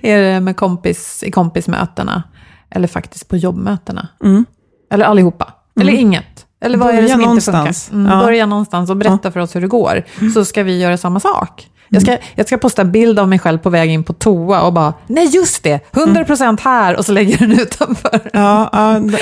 är 0.09 0.21
det 0.21 0.39
med 0.39 0.55
kompis, 0.55 1.23
i 1.27 1.31
kompismötena? 1.31 2.23
Eller 2.69 2.87
faktiskt 2.87 3.27
på 3.29 3.37
jobbmötena? 3.37 4.07
Mm. 4.23 4.45
Eller 4.91 5.05
allihopa? 5.05 5.53
Eller 5.79 5.93
inget? 5.93 6.44
Eller 6.61 6.77
vad 6.77 6.89
är 6.89 6.93
det 6.93 7.01
Börja 7.01 7.13
som 7.13 7.21
någonstans. 7.21 7.67
inte 7.67 7.79
funkar? 7.91 8.05
Mm, 8.09 8.19
Ja. 8.19 8.25
Börja 8.25 8.45
någonstans 8.45 8.89
och 8.89 8.97
berätta 8.97 9.31
för 9.31 9.39
oss 9.39 9.55
hur 9.55 9.61
det 9.61 9.67
går. 9.67 10.03
Så 10.33 10.45
ska 10.45 10.63
vi 10.63 10.79
göra 10.79 10.97
samma 10.97 11.19
sak. 11.19 11.67
Jag 11.89 12.01
ska, 12.01 12.17
jag 12.35 12.45
ska 12.47 12.57
posta 12.57 12.81
en 12.81 12.91
bild 12.91 13.19
av 13.19 13.27
mig 13.29 13.39
själv 13.39 13.57
på 13.57 13.69
väg 13.69 13.89
in 13.91 14.03
på 14.03 14.13
toa 14.13 14.61
och 14.61 14.73
bara, 14.73 14.93
nej 15.07 15.27
just 15.35 15.63
det, 15.63 15.79
100% 15.93 16.59
här 16.61 16.95
och 16.97 17.05
så 17.05 17.11
lägger 17.11 17.37
den 17.37 17.51
utanför. 17.59 18.29
Ja, 18.33 18.69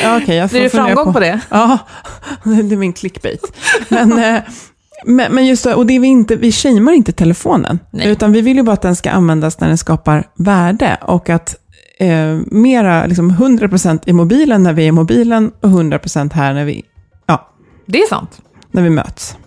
ja, 0.03 0.17
okej. 0.21 0.35
jag 0.37 0.49
får 0.49 0.55
Blir 0.57 0.63
det 0.63 0.69
framgång 0.69 1.13
på 1.13 1.19
det? 1.19 1.39
Ja, 1.49 1.77
det 2.43 2.51
är 2.75 2.77
min 2.77 2.93
clickbait. 2.93 3.57
Men, 3.89 4.23
eh, 4.23 4.41
men, 5.05 5.33
men 5.35 5.45
just 5.47 5.63
det, 5.63 5.75
och 5.75 5.85
det 5.85 5.95
är 5.95 5.99
vi 5.99 6.07
inte, 6.07 6.35
vi 6.35 6.51
shamear 6.51 6.95
inte 6.95 7.11
telefonen. 7.11 7.79
Nej. 7.91 8.07
Utan 8.09 8.31
vi 8.31 8.41
vill 8.41 8.57
ju 8.57 8.63
bara 8.63 8.73
att 8.73 8.81
den 8.81 8.95
ska 8.95 9.11
användas 9.11 9.59
när 9.59 9.67
den 9.67 9.77
skapar 9.77 10.23
värde. 10.35 10.97
Och 11.01 11.29
att 11.29 11.55
eh, 11.99 12.37
mera, 12.45 13.05
liksom 13.05 13.31
100% 13.31 13.99
i 14.05 14.13
mobilen 14.13 14.63
när 14.63 14.73
vi 14.73 14.83
är 14.83 14.87
i 14.87 14.91
mobilen 14.91 15.51
och 15.61 15.69
100% 15.69 16.33
här 16.33 16.53
när 16.53 16.65
vi, 16.65 16.83
Det 17.85 18.01
är 18.01 18.07
sant. 18.07 18.41
när 18.71 18.81
vi 18.83 18.89
möts. 18.89 19.37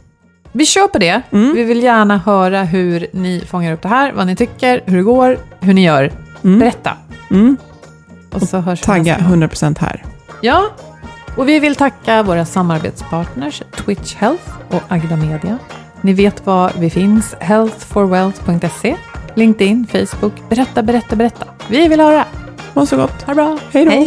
Vi 0.52 0.66
kör 0.66 0.88
på 0.88 0.98
det. 0.98 1.22
Mm. 1.30 1.54
Vi 1.54 1.64
vill 1.64 1.82
gärna 1.82 2.18
höra 2.18 2.62
hur 2.62 3.06
ni 3.12 3.44
fångar 3.48 3.72
upp 3.72 3.82
det 3.82 3.88
här, 3.88 4.12
vad 4.12 4.26
ni 4.26 4.36
tycker, 4.36 4.82
hur 4.86 4.96
det 4.96 5.02
går, 5.02 5.38
hur 5.60 5.74
ni 5.74 5.84
gör. 5.84 6.12
Berätta. 6.42 6.92
Mm. 7.30 7.56
Och 8.32 8.42
så 8.42 8.58
hörs 8.58 8.80
vi 8.80 8.84
Tagga 8.84 9.16
nästa 9.18 9.28
gång. 9.28 9.42
100% 9.42 9.78
här. 9.78 10.04
Ja, 10.40 10.64
och 11.36 11.48
vi 11.48 11.58
vill 11.60 11.76
tacka 11.76 12.22
våra 12.22 12.44
samarbetspartners 12.46 13.62
Twitch 13.76 14.14
Health 14.14 14.44
och 14.70 14.82
Agda 14.88 15.16
Media. 15.16 15.58
Ni 16.00 16.12
vet 16.12 16.46
var 16.46 16.72
vi 16.78 16.90
finns, 16.90 17.34
healthforwealth.se, 17.40 18.96
LinkedIn, 19.34 19.86
Facebook. 19.86 20.32
Berätta, 20.48 20.82
berätta, 20.82 21.16
berätta. 21.16 21.46
Vi 21.68 21.88
vill 21.88 22.00
höra. 22.00 22.24
Må 22.74 22.86
så 22.86 22.96
gott. 22.96 23.22
Ha 23.22 23.32
det 23.32 23.34
bra. 23.34 23.58
Hej 23.72 23.84
då. 23.84 23.90
Hej. 23.90 24.06